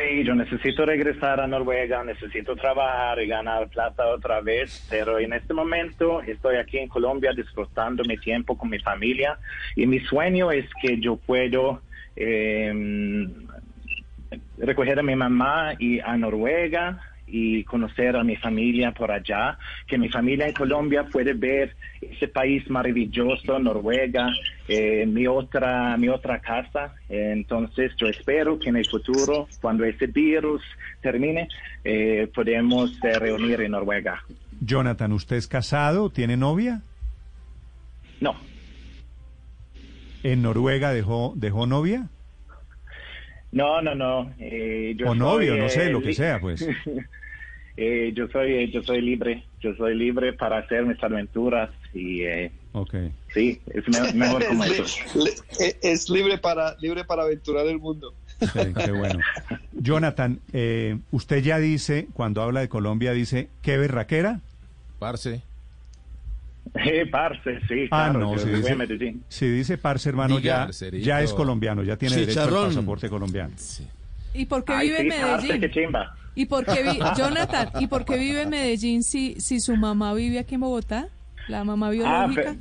Sí, 0.02 0.24
yo 0.24 0.36
necesito 0.36 0.86
regresar 0.86 1.40
a 1.40 1.48
Noruega, 1.48 2.04
necesito 2.04 2.56
trabajar 2.56 3.22
y 3.22 3.28
ganar 3.28 3.68
plata 3.70 4.08
otra 4.08 4.42
vez, 4.42 4.86
pero 4.90 5.20
en 5.20 5.34
este 5.34 5.54
momento 5.54 6.22
estoy 6.22 6.56
aquí 6.56 6.78
en 6.78 6.88
Colombia 6.88 7.34
disfrutando 7.34 8.04
mi 8.06 8.18
tiempo 8.18 8.58
con 8.58 8.70
mi 8.70 8.80
familia 8.80 9.38
y 9.76 9.86
mi 9.86 10.00
sueño 10.00 10.52
es 10.52 10.66
que 10.82 11.00
yo 11.00 11.18
puedo 11.18 11.82
eh, 12.16 13.28
recoger 14.58 15.00
a 15.00 15.04
mi 15.04 15.16
mamá 15.16 15.74
y 15.78 16.00
a 16.00 16.18
Noruega 16.18 17.00
y 17.32 17.64
conocer 17.64 18.16
a 18.16 18.24
mi 18.24 18.36
familia 18.36 18.92
por 18.92 19.12
allá, 19.12 19.58
que 19.88 19.98
mi 19.98 20.10
familia 20.10 20.48
en 20.48 20.54
Colombia 20.54 21.06
puede 21.06 21.34
ver 21.34 21.76
ese 22.02 22.28
país 22.28 22.70
maravilloso, 22.70 23.58
Noruega, 23.60 24.30
eh, 24.68 25.06
mi 25.06 25.28
otra 25.28 25.96
mi 25.98 26.10
otra 26.10 26.40
casa. 26.40 26.94
Entonces 27.08 27.94
yo 27.98 28.08
espero 28.08 28.60
que 28.60 28.70
en 28.70 28.78
el 28.78 28.88
futuro, 28.88 29.48
cuando 29.62 29.86
ese 29.86 30.08
virus 30.08 30.62
termine, 31.02 31.48
eh, 31.84 32.30
podemos 32.34 32.92
eh, 33.04 33.18
reunir 33.18 33.62
en 33.62 33.72
Noruega. 33.72 34.24
Jonathan, 34.60 35.14
¿usted 35.14 35.38
es 35.38 35.48
casado? 35.48 36.10
¿Tiene 36.10 36.38
novia? 36.38 36.82
No. 38.20 38.36
¿En 40.24 40.42
Noruega 40.42 40.92
dejó 40.92 41.34
dejó 41.36 41.66
novia? 41.66 42.10
No, 43.52 43.82
no, 43.82 43.96
no. 43.96 44.34
Eh, 44.40 44.94
yo 44.98 45.08
o 45.10 45.16
novio, 45.16 45.56
no 45.58 45.68
sé, 45.70 45.88
eh, 45.88 45.92
lo 45.92 46.02
que 46.02 46.14
sea, 46.14 46.40
pues. 46.40 46.68
Eh, 47.78 48.12
yo 48.14 48.28
soy 48.28 48.70
yo 48.70 48.84
soy 48.84 49.02
libre, 49.02 49.46
yo 49.62 49.74
soy 49.76 49.96
libre 49.96 50.34
para 50.34 50.58
hacer 50.58 50.86
mis 50.86 51.02
aventuras 51.02 51.70
y 51.94 52.22
eh, 52.24 52.52
Ok. 52.74 52.96
sí, 53.34 53.62
es 53.74 53.88
me- 53.88 54.12
mejor 54.14 54.46
como 54.46 54.64
es, 54.66 54.72
eso. 54.78 54.84
li- 55.18 55.32
li- 55.66 55.76
es 55.82 56.10
libre 56.10 56.38
para, 56.38 56.76
libre 56.82 57.06
para 57.06 57.24
aventurar 57.24 57.66
el 57.68 57.80
mundo. 57.80 58.14
Sí, 58.40 58.60
qué 58.84 58.92
bueno. 58.92 59.20
Jonathan, 59.72 60.42
eh, 60.52 60.98
usted 61.12 61.42
ya 61.42 61.60
dice, 61.60 62.08
cuando 62.14 62.42
habla 62.44 62.60
de 62.60 62.70
Colombia, 62.70 63.14
dice, 63.14 63.48
¿qué 63.62 63.78
berraquera? 63.78 64.42
Parce. 65.00 65.42
Eh, 66.76 67.06
parce, 67.12 67.60
sí, 67.68 67.88
Ah, 67.92 68.10
claro, 68.12 68.20
no, 68.32 68.38
si 68.38 68.50
dice, 68.50 68.76
Medellín. 68.76 69.24
si 69.28 69.46
dice 69.50 69.78
parce, 69.78 70.08
hermano, 70.10 70.38
Diga, 70.38 70.70
ya, 70.72 70.90
ya 70.98 71.22
es 71.22 71.34
colombiano, 71.34 71.84
ya 71.84 71.98
tiene 71.98 72.16
derecho 72.16 72.40
al 72.42 72.48
Chicharrón. 72.48 72.68
pasaporte 72.70 73.10
colombiano. 73.10 73.54
Sí. 73.58 73.86
¿Y 74.34 74.46
por 74.46 74.64
qué 74.64 74.74
Ay, 74.74 74.88
vive 74.90 74.98
sí, 75.02 75.04
en 75.08 75.10
parce, 75.22 75.48
Medellín? 75.48 75.62
qué 75.62 75.72
chimba. 75.72 76.16
¿Y 76.34 76.46
por 76.46 76.64
qué 76.66 76.84
vi 76.84 76.98
Jonathan, 77.18 77.70
¿y 77.80 77.88
por 77.88 78.06
qué 78.06 78.18
vive 78.18 78.44
en 78.44 78.50
Medellín 78.50 79.04
si, 79.04 79.36
si 79.42 79.60
su 79.60 79.76
mamá 79.76 80.14
vive 80.14 80.40
aquí 80.40 80.56
en 80.56 80.62
Bogotá? 80.62 81.08
¿La 81.50 81.64
mamá 81.66 81.88
Ah, 81.88 81.92
biológica? 81.92 82.54
pe- 82.54 82.58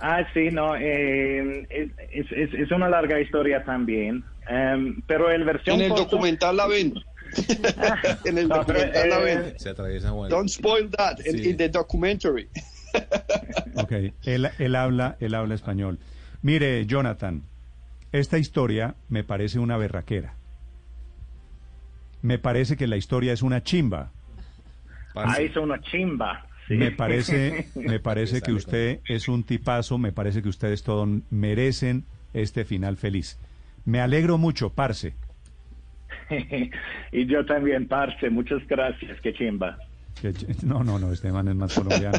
ah, 0.00 0.26
sí, 0.34 0.48
no, 0.52 0.76
eh, 0.76 1.66
es, 1.70 2.26
es- 2.32 2.52
es- 2.52 2.70
una 2.70 2.88
larga 2.90 3.18
historia 3.18 3.64
también, 3.64 4.22
em, 4.48 5.00
pero 5.06 5.30
el 5.30 5.44
versión 5.44 5.76
En 5.76 5.82
el 5.86 5.88
corta- 5.92 6.04
documental 6.04 6.56
la 6.56 6.66
ven. 6.66 6.92
en 8.24 8.38
el 8.38 8.48
No, 8.48 8.62
pero, 8.66 8.78
documental 8.80 9.08
la 9.08 9.20
eh, 9.20 9.24
ven. 9.24 9.58
Se 9.58 9.70
atraviesa 9.70 10.10
Juan. 10.10 10.28
Don't 10.30 10.48
spoil 10.50 10.90
that 10.90 11.18
in, 11.24 11.38
Sí. 11.38 11.48
in 11.50 11.56
the 11.56 11.68
documentary. 11.70 12.48
Ok, 13.76 13.92
él, 14.24 14.50
él 14.58 14.74
habla, 14.74 15.16
él 15.20 15.34
habla 15.34 15.54
español. 15.54 15.98
Mire, 16.42 16.86
Jonathan, 16.86 17.42
esta 18.12 18.38
historia 18.38 18.94
me 19.08 19.24
parece 19.24 19.58
una 19.58 19.76
berraquera. 19.76 20.34
Me 22.22 22.38
parece 22.38 22.76
que 22.76 22.86
la 22.86 22.96
historia 22.96 23.32
es 23.32 23.42
una 23.42 23.62
chimba. 23.62 24.10
Ah, 25.14 25.40
hizo 25.40 25.62
una 25.62 25.80
chimba. 25.80 26.46
sí. 26.68 26.74
Me 26.74 26.90
parece, 26.90 27.68
me 27.74 28.00
parece 28.00 28.42
que 28.42 28.52
usted 28.52 29.00
es 29.06 29.28
un 29.28 29.44
tipazo, 29.44 29.98
me 29.98 30.12
parece 30.12 30.42
que 30.42 30.48
ustedes 30.48 30.82
todos 30.82 31.08
merecen 31.30 32.04
este 32.34 32.64
final 32.64 32.96
feliz. 32.96 33.38
Me 33.84 34.00
alegro 34.00 34.38
mucho, 34.38 34.70
parce. 34.70 35.14
y 37.12 37.26
yo 37.26 37.44
también, 37.46 37.86
parce, 37.86 38.30
muchas 38.30 38.66
gracias, 38.66 39.20
qué 39.20 39.32
chimba. 39.32 39.78
No, 40.62 40.82
no, 40.82 40.98
no, 40.98 41.12
este 41.12 41.30
man 41.30 41.48
es 41.48 41.54
más 41.54 41.74
colombiano. 41.74 42.18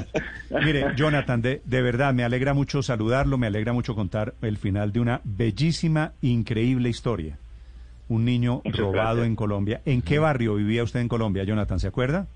Mire, 0.64 0.86
Jonathan, 0.96 1.42
de, 1.42 1.62
de 1.66 1.82
verdad, 1.82 2.14
me 2.14 2.24
alegra 2.24 2.54
mucho 2.54 2.82
saludarlo, 2.84 3.38
me 3.38 3.48
alegra 3.48 3.74
mucho 3.74 3.96
contar 3.96 4.34
el 4.42 4.58
final 4.58 4.92
de 4.92 5.00
una 5.00 5.22
bellísima, 5.24 6.14
increíble 6.22 6.90
historia. 6.90 7.38
Un 8.10 8.24
niño 8.24 8.62
Muchas 8.64 8.80
robado 8.80 8.94
gracias. 9.16 9.28
en 9.28 9.36
Colombia. 9.36 9.82
¿En 9.86 10.02
qué 10.02 10.20
barrio 10.20 10.56
vivía 10.56 10.84
usted 10.84 11.02
en 11.02 11.08
Colombia, 11.10 11.44
Jonathan? 11.44 11.80
¿Se 11.80 11.88
acuerda? 11.88 12.28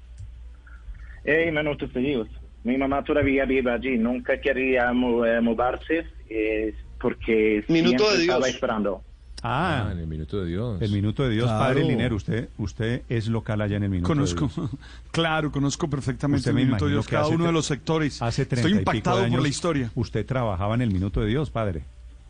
Hey, 1.23 1.51
minutos 1.51 1.89
seguidos. 1.93 2.27
Mi 2.63 2.77
mamá 2.77 3.03
todavía 3.03 3.45
vive 3.45 3.71
allí, 3.71 3.97
nunca 3.97 4.39
quería 4.39 4.91
mu- 4.93 5.23
eh, 5.25 5.39
mudarse 5.41 6.05
eh, 6.29 6.73
porque 6.99 7.63
Minuto 7.67 8.03
siempre 8.03 8.17
de 8.17 8.23
Dios. 8.23 8.35
estaba 8.35 8.47
esperando. 8.49 9.03
Ah, 9.43 9.87
Ah, 9.87 9.91
en 9.91 9.99
el 9.99 10.07
minuto 10.07 10.39
de 10.41 10.47
Dios. 10.47 10.81
el 10.81 10.91
minuto 10.91 11.23
de 11.23 11.31
Dios, 11.31 11.45
Claro. 11.47 11.59
padre 11.59 11.83
Linero. 11.83 12.15
Usted, 12.15 12.49
usted 12.57 13.01
es 13.09 13.27
local 13.27 13.61
allá 13.61 13.77
en 13.77 13.83
el 13.83 13.89
minuto 13.89 14.07
Conozco, 14.07 14.47
de 14.47 14.53
Dios. 14.55 14.69
claro, 15.11 15.51
conozco 15.51 15.89
perfectamente 15.89 16.41
Usted 16.49 16.51
el 16.59 16.65
minuto 16.67 16.85
de 16.85 16.91
Dios, 16.91 17.07
cada 17.07 17.23
hace 17.25 17.35
uno 17.35 17.45
de 17.45 17.51
los 17.51 17.65
sectores. 17.65 18.21
Hace 18.21 18.45
treinta 18.45 18.67
Estoy 18.67 18.71
y 18.71 18.79
pico 18.85 18.91
impactado 18.91 19.21
de 19.23 19.29
por 19.29 19.41
la 19.41 19.47
historia. 19.47 19.91
Usted 19.95 20.25
trabajaba 20.25 20.75
en 20.75 20.81
el 20.81 20.91
minuto 20.91 21.21
de 21.21 21.27
Dios, 21.27 21.49
padre. 21.49 21.83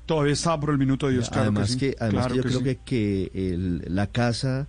Todavía 0.06 0.34
estaba 0.34 0.60
por 0.60 0.70
el 0.72 0.78
minuto 0.78 1.08
de 1.08 1.14
Dios, 1.14 1.30
claro 1.30 1.44
además 1.44 1.68
que, 1.68 1.74
sí. 1.74 1.80
que, 1.80 1.96
además 2.00 2.28
claro 2.28 2.32
que 2.32 2.38
yo 2.38 2.44
que 2.44 2.50
creo 2.50 2.60
sí. 2.76 2.80
que, 2.86 3.32
que 3.34 3.54
el- 3.54 3.84
la 3.96 4.08
casa 4.08 4.68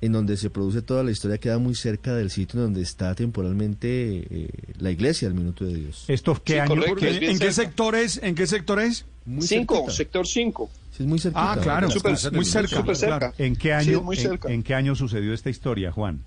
en 0.00 0.12
donde 0.12 0.36
se 0.36 0.50
produce 0.50 0.82
toda 0.82 1.02
la 1.02 1.10
historia 1.10 1.38
queda 1.38 1.58
muy 1.58 1.74
cerca 1.74 2.14
del 2.14 2.30
sitio 2.30 2.60
en 2.60 2.66
donde 2.66 2.82
está 2.82 3.14
temporalmente 3.14 4.26
eh, 4.30 4.48
la 4.78 4.90
iglesia 4.90 5.28
del 5.28 5.36
minuto 5.38 5.64
de 5.64 5.74
Dios. 5.76 6.04
¿Esto 6.08 6.38
qué 6.44 6.54
Sí, 6.54 6.58
año? 6.58 6.68
correcto. 6.68 6.96
qué- 6.96 7.30
¿En, 7.30 7.38
qué 7.38 7.52
sector 7.52 7.94
es? 7.94 8.20
¿En 8.22 8.34
qué 8.34 8.46
sector 8.46 8.80
es? 8.80 9.06
Muy 9.24 9.46
Cinco, 9.46 9.76
cerquita. 9.76 9.92
sector 9.96 10.26
5. 10.26 10.70
Sí, 10.96 11.02
es 11.02 11.08
muy 11.08 11.18
cerquita. 11.18 11.52
Ah, 11.52 11.56
claro, 11.60 11.88
muy 12.32 12.44
cerca. 12.44 12.76
Súper 12.76 12.96
cerca. 12.96 13.18
claro. 13.18 13.34
¿En 13.38 13.56
qué 13.56 13.72
año, 13.72 14.00
muy 14.02 14.16
en- 14.16 14.22
cerca. 14.22 14.52
en 14.52 14.62
qué 14.62 14.74
año 14.74 14.94
sucedió 14.94 15.34
esta 15.34 15.50
historia, 15.50 15.90
Juan? 15.90 16.20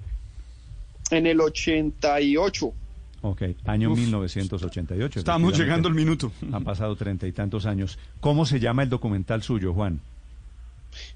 En 1.09 1.25
el 1.25 1.39
88. 1.39 2.73
Ok, 3.21 3.41
año 3.65 3.91
Uf. 3.91 3.97
1988. 3.99 5.19
Estábamos 5.19 5.53
efectivamente. 5.53 5.63
llegando 5.63 5.87
al 5.89 5.95
minuto. 5.95 6.31
Han 6.51 6.63
pasado 6.63 6.95
treinta 6.95 7.25
y 7.27 7.31
tantos 7.31 7.65
años. 7.65 7.97
¿Cómo 8.19 8.45
se 8.45 8.59
llama 8.59 8.83
el 8.83 8.89
documental 8.89 9.41
suyo, 9.41 9.73
Juan? 9.73 10.01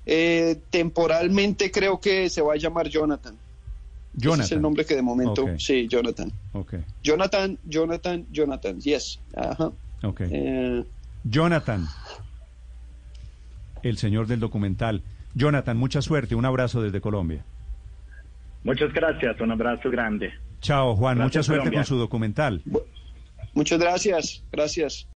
Eh, 0.06 0.60
temporalmente 0.70 1.72
creo 1.72 2.00
que 2.00 2.30
se 2.30 2.42
va 2.42 2.54
a 2.54 2.58
llamar 2.58 2.88
Jonathan. 2.90 3.34
Ese 3.34 4.22
Jonathan. 4.24 4.46
es 4.46 4.52
el 4.52 4.62
nombre 4.62 4.86
que 4.86 4.96
de 4.96 5.02
momento. 5.02 5.44
Ok. 5.44 5.52
Sí, 5.58 5.88
Jonathan. 5.88 6.32
Ok, 6.54 6.76
Jonathan, 7.04 7.58
Jonathan, 7.66 8.26
Jonathan. 8.32 8.80
Yes. 8.82 9.20
Ajá. 9.36 9.72
ok. 10.04 10.22
Eh, 10.30 10.84
Jonathan, 11.24 11.88
el 13.84 13.98
señor 13.98 14.28
del 14.28 14.40
documental. 14.40 15.04
Jonathan, 15.34 15.78
mucha 15.78 16.02
suerte. 16.02 16.36
Un 16.36 16.46
abrazo 16.46 16.82
desde 16.82 17.02
Colombia. 17.02 17.46
Muchas 18.64 18.94
gracias, 18.94 19.40
un 19.42 19.52
abrazo 19.52 19.90
grande. 19.90 20.32
Chao, 20.60 20.96
Juan. 20.96 21.18
Gracias, 21.18 21.36
mucha 21.38 21.44
suerte 21.44 21.60
Colombia. 21.62 21.80
con 21.80 21.86
su 21.86 21.96
documental. 21.98 22.62
muchas 23.54 23.80
gracias. 23.80 24.44
Gracias. 24.52 25.08